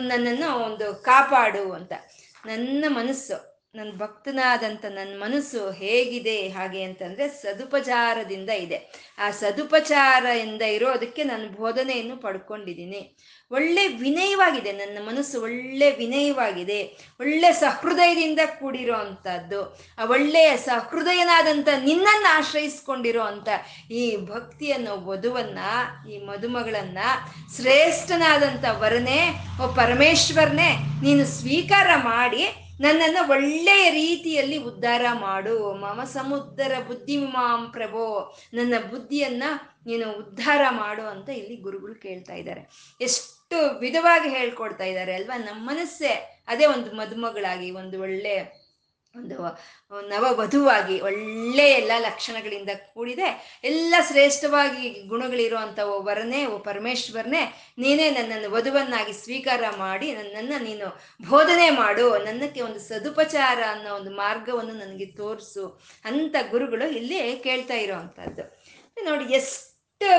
[0.00, 1.92] ನನ್ನನ್ನು ಒಂದು ಕಾಪಾಡು ಅಂತ.
[2.46, 3.36] ನನ್ನ ಮನಸ್ಸು
[3.74, 8.78] ನನ್ನ ಭಕ್ತನಾದಂಥ ನನ್ನ ಮನಸ್ಸು ಹೇಗಿದೆ, ಹಾಗೆ ಅಂತಂದರೆ ಸದುಪಚಾರದಿಂದ ಇದೆ.
[9.18, 13.02] ಆ ಸದುಪಚಾರದಿಂದ ಇರೋದಕ್ಕೆ ನಾನು ಬೋಧನೆಯನ್ನು ಪಡ್ಕೊಂಡಿದ್ದೀನಿ.
[13.50, 16.80] ಒಳ್ಳೆ ವಿನಯವಾಗಿದೆ, ನನ್ನ ಮನಸ್ಸು ಒಳ್ಳೆ ವಿನಯವಾಗಿದೆ,
[17.20, 19.60] ಒಳ್ಳೆ ಸಹೃದಯದಿಂದ ಕೂಡಿರೋ ಅಂಥದ್ದು
[19.98, 23.48] ಆ ಒಳ್ಳೆಯ ಸಹೃದಯನಾದಂಥ ನಿನ್ನನ್ನು ಆಶ್ರಯಿಸ್ಕೊಂಡಿರೋ ಅಂತ
[23.90, 25.58] ಈ ಭಕ್ತಿಯನ್ನು, ವಧುವನ್ನ,
[26.12, 26.98] ಈ ಮದುಮಗಳನ್ನ
[27.56, 29.20] ಶ್ರೇಷ್ಠನಾದಂಥ ವರನೇ,
[29.62, 30.70] ಓ ಪರಮೇಶ್ವರನೇ,
[31.02, 32.44] ನೀನು ಸ್ವೀಕಾರ ಮಾಡಿ
[32.80, 35.74] ನನ್ನನ್ನು ಒಳ್ಳೆಯ ರೀತಿಯಲ್ಲಿ ಉದ್ಧಾರ ಮಾಡು.
[35.74, 38.04] ಮಮ ಸಮುದ್ರ ಬುದ್ಧಿಮಾಂ ಪ್ರಭೋ,
[38.54, 39.42] ನನ್ನ ಬುದ್ಧಿಯನ್ನ
[39.86, 42.62] ನೀನು ಉದ್ಧಾರ ಮಾಡು ಅಂತ ಇಲ್ಲಿ ಗುರುಗಳು ಕೇಳ್ತಾ ಇದ್ದಾರೆ.
[43.00, 43.39] ಎಷ್ಟು
[43.82, 45.36] ವಿಧವಾಗಿ ಹೇಳ್ಕೊಡ್ತಾ ಇದ್ದಾರೆ ಅಲ್ವಾ?
[45.48, 46.14] ನಮ್ಮ ಮನಸ್ಸೇ
[46.48, 48.34] ಅದೇ ಒಂದು ಮದುಮಗಳಾಗಿ, ಒಂದು ಒಳ್ಳೆ
[49.14, 49.36] ಒಂದು
[50.10, 53.28] ನವ ವಧುವಾಗಿ, ಒಳ್ಳೆ ಎಲ್ಲ ಲಕ್ಷಣಗಳಿಂದ ಕೂಡಿದೆ.
[53.64, 55.78] ಎಲ್ಲ ಶ್ರೇಷ್ಠವಾಗಿ ಗುಣಗಳಿರುವಂಥ
[56.08, 57.42] ವರನೇ ಓ ಪರಮೇಶ್ವರನೇ
[57.84, 60.90] ನೀನೇ ನನ್ನನ್ನು ವಧುವನ್ನಾಗಿ ಸ್ವೀಕಾರ ಮಾಡಿ, ನನ್ನನ್ನು ನೀನು
[61.30, 65.64] ಬೋಧನೆ ಮಾಡು, ನನ್ನಕ್ಕೆ ಒಂದು ಸದುಪಚಾರ ಅನ್ನೋ ಒಂದು ಮಾರ್ಗವನ್ನು ನನಗೆ ತೋರಿಸು
[66.04, 68.46] ಅಂತ ಗುರುಗಳು ಇಲ್ಲಿ ಕೇಳ್ತಾ ಇರೋವಂಥದ್ದು
[68.96, 69.69] ನೋಡಿ, ಎಷ್ಟು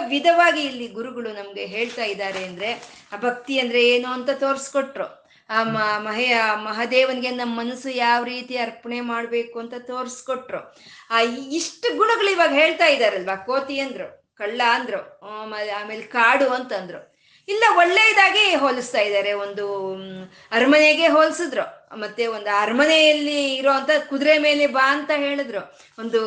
[0.07, 2.73] ವಿಧವಾಗಿ ಇಲ್ಲಿ ಗುರುಗಳು ನಮ್ಗೆ ಹೇಳ್ತಾ ಇದ್ದಾರೆ ಅಂದ್ರೆ,
[3.11, 5.21] ಆ ಭಕ್ತಿ ಅಂದ್ರೆ ಏನು ಅಂತ ತೋರಿಸ್ಕೊಟ್ರು.
[5.49, 10.75] ಆ ಮ ಮಹೆಯ ಮಹಾದೇವನಿಗೆ ನಮ್ಮ ಮನಸ್ಸು ಯಾವ ರೀತಿ ಅರ್ಪಣೆ ಮಾಡ್ಬೇಕು ಅಂತ ತೋರಿಸ್ಕೊಟ್ರು.
[11.09, 11.19] ಆ
[11.51, 17.15] ಇಷ್ಟು ಗುಣಗಳು ಇವಾಗ ಹೇಳ್ತಾ ಇದಾರಲ್ವಾ ಕೋತಿ ಅಂದ್ರು, ಕಳ್ಳ ಅಂದ್ರು ಆಮೇಲೆ ಆಮೇಲೆ ಕಾಡು ಅಂತಂದ್ರು.
[17.47, 19.93] ಇಲ್ಲ ಒಳ್ಳೆಯದಾಗಿ ಹೋಲಿಸ್ತಾ ಇದ್ದಾರೆ, ಒಂದು
[20.51, 21.80] ಅರಮನೆಗೆ ಹೋಲಿಸಿದ್ರು.
[21.93, 25.79] ಮತ್ತೆ ಒಂದು ಅರಮನೆಯಲ್ಲಿ ಇರುವಂತ ಕುದುರೆ ಮೇಲೆ ಬಾ ಅಂತ ಹೇಳಿದ್ರು.
[25.99, 26.21] ಒಂದು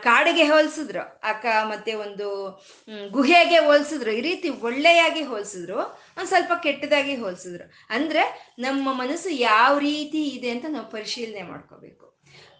[0.00, 1.20] ಕಾಡಿಗೆ ಹೋಲಿಸಿದ್ರು.
[1.22, 2.60] ಅಕ್ಕ ಮತ್ತೆ ಒಂದು
[3.08, 4.10] ಗುಹೆಗೆ ಹೋಲಿಸಿದ್ರು.
[4.10, 5.78] ಈ ರೀತಿ ಒಳ್ಳೆಯಾಗಿ ಹೋಲಿಸಿದ್ರು.
[6.18, 7.72] ಒಂದು ಸ್ವಲ್ಪ ಕೆಟ್ಟದಾಗಿ ಹೋಲಿಸಿದ್ರು.
[7.90, 12.11] ಅಂದ್ರೆ ನಮ್ಮ ಮನಸ್ಸು ಯಾವ ರೀತಿ ಇದೆ ಅಂತ ನಾವು ಪರಿಶೀಲನೆ ಮಾಡ್ಕೋಬೇಕು.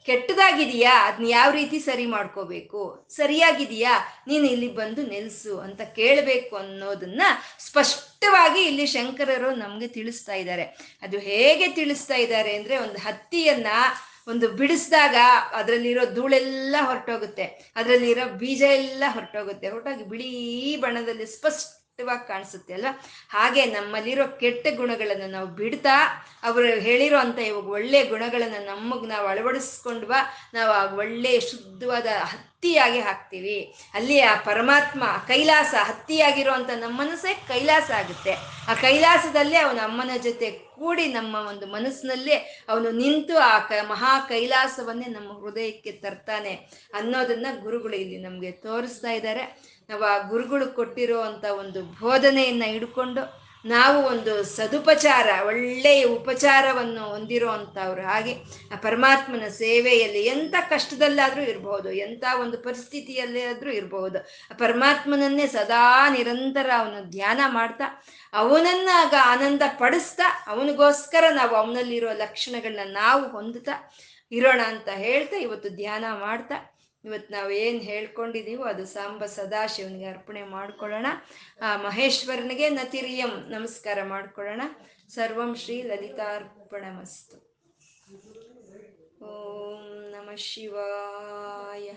[0.06, 1.08] ಕೆಟ್ಟದಾಗಿದೆಯಾ?
[1.08, 3.06] ಅದನ್ನ ಯಾವ ರೀತಿ ಸರಿ ಮಾಡ್ಕೋಬೇಕು?
[3.08, 4.24] ಸರಿಯಾಗಿದೆಯಾ?
[4.26, 7.22] ನೀನು ಇಲ್ಲಿ ಬಂದು ನೆಲೆಸು ಅಂತ ಕೇಳಬೇಕು ಅನ್ನೋದನ್ನ
[7.58, 10.62] ಸ್ಪಷ್ಟವಾಗಿ ಇಲ್ಲಿ ಶಂಕರರು ನಮ್ಗೆ ತಿಳಿಸ್ತಾ ಇದ್ದಾರೆ.
[11.02, 13.66] ಅದು ಹೇಗೆ ತಿಳಿಸ್ತಾ ಇದ್ದಾರೆ ಅಂದ್ರೆ ಒಂದು ಹತ್ತಿಯನ್ನ
[14.28, 15.16] ಒಂದು ಬಿಡಿಸಿದಾಗ
[15.52, 17.72] ಅದರಲ್ಲಿರೋ ಧೂಳೆಲ್ಲ ಹೊರಟೋಗುತ್ತೆ.
[17.76, 19.68] ಅದರಲ್ಲಿರೋ ಬೀಜ ಎಲ್ಲ ಹೊರಟೋಗುತ್ತೆ.
[19.68, 22.90] ಹೊರಟೋಗಿ ಬಿಳಿ ಬಣ್ಣದಲ್ಲಿ ಸ್ಪಷ್ಟ ಸ್ಪಷ್ಟವಾಗಿ ಕಾಣಿಸುತ್ತೆ, ಅಲ್ವಾ?
[23.34, 25.96] ಹಾಗೆ ನಮ್ಮಲ್ಲಿರೋ ಕೆಟ್ಟ ಗುಣಗಳನ್ನು ನಾವು ಬಿಡ್ತಾ,
[26.48, 30.20] ಅವರು ಹೇಳಿರೋ ಅಂತ ಇವಾಗ ಒಳ್ಳೆ ಗುಣಗಳನ್ನು ನಮಗೆ ನಾವು ಅಳವಡಿಸ್ಕೊಂಡ್ವಾ
[30.54, 33.58] ನಾವು ಆ ಒಳ್ಳೆ ಶುದ್ಧವಾದ ಹತ್ತಿಯಾಗಿ ಹಾಕ್ತೀವಿ.
[33.94, 38.34] ಅಲ್ಲಿ ಆ ಪರಮಾತ್ಮ ಕೈಲಾಸ ಹತ್ತಿಯಾಗಿರೋ ಅಂತ ನಮ್ಮ ಮನಸ್ಸೇ ಕೈಲಾಸ ಆಗುತ್ತೆ.
[38.70, 42.36] ಆ ಕೈಲಾಸದಲ್ಲೇ ಅವನ ಅಮ್ಮನ ಜೊತೆ ಕೂಡಿ ನಮ್ಮ ಒಂದು ಮನಸ್ಸಿನಲ್ಲೇ
[42.72, 46.54] ಅವನು ನಿಂತು ಆ ಕ, ಮಹಾ ಕೈಲಾಸವನ್ನೇ ನಮ್ಮ ಹೃದಯಕ್ಕೆ ತರ್ತಾನೆ
[47.00, 49.44] ಅನ್ನೋದನ್ನ ಗುರುಗಳು ಇಲ್ಲಿ ನಮಗೆ ತೋರಿಸ್ತಾ ಇದ್ದಾರೆ.
[49.92, 57.50] ನಾವು ಆ ಗುರುಗಳು ಕೊಟ್ಟಿರೋ ಅಂತ ಒಂದು ಬೋಧನೆಯನ್ನ ಹಿಡ್ಕೊಂಡು ನಾವು ಒಂದು ಸದುಪಚಾರ, ಒಳ್ಳೆಯ ಉಪಚಾರವನ್ನು ಹೊಂದಿರೋ
[58.02, 58.32] ಹಾಗೆ
[58.72, 64.18] ಆ ಪರಮಾತ್ಮನ ಸೇವೆಯಲ್ಲಿ ಎಂಥ ಕಷ್ಟದಲ್ಲಾದರೂ ಇರಬಹುದು ಎಂಥ ಒಂದು ಪರಿಸ್ಥಿತಿಯಲ್ಲೇ ಆದರೂ ಇರಬಹುದು
[64.50, 72.94] ಆ ಪರಮಾತ್ಮನನ್ನೇ ಸದಾ ನಿರಂತರ ಅವನು ಧ್ಯಾನ ಮಾಡ್ತಾ ಅವನನ್ನ ಆಗ ಆನಂದ ಪಡಿಸ್ತಾ, ಅವನಿಗೋಸ್ಕರ ನಾವು ಅವನಲ್ಲಿರೋ ಲಕ್ಷಣಗಳನ್ನ
[72.94, 73.92] ನಾವು ಹೊಂದುತ್ತಾ
[74.32, 76.71] ಇರೋಣ ಅಂತ ಹೇಳ್ತಾ ಇವತ್ತು ಧ್ಯಾನ ಮಾಡ್ತಾ
[77.04, 81.06] ಇವತ್ತು ನಾವು ಏನು ಹೇಳ್ಕೊಂಡಿದ್ದೀವೋ ಅದು ಸಾಂಬ ಸದಾಶಿವನಿಗೆ ಅರ್ಪಣೆ ಮಾಡ್ಕೊಳ್ಳೋಣ.
[81.62, 84.62] ಆ ಮಹೇಶ್ವರನಿಗೆ ನತಿರಿಯಂ ನಮಸ್ಕಾರ ಮಾಡ್ಕೊಳ್ಳೋಣ.
[85.08, 87.36] ಸರ್ವಂ ಶ್ರೀ ಲಲಿತಾರ್ಪಣ ಮಸ್ತು
[89.24, 91.88] ಓಂ ನಮಃ ಶಿವಾಯ.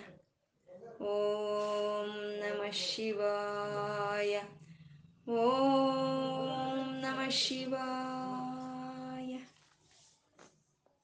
[1.04, 4.42] ಓಂ ನಮಃ ಶಿವಾಯ.
[5.32, 8.55] ಓಂ ನಮಃ ಶಿವಾಯ.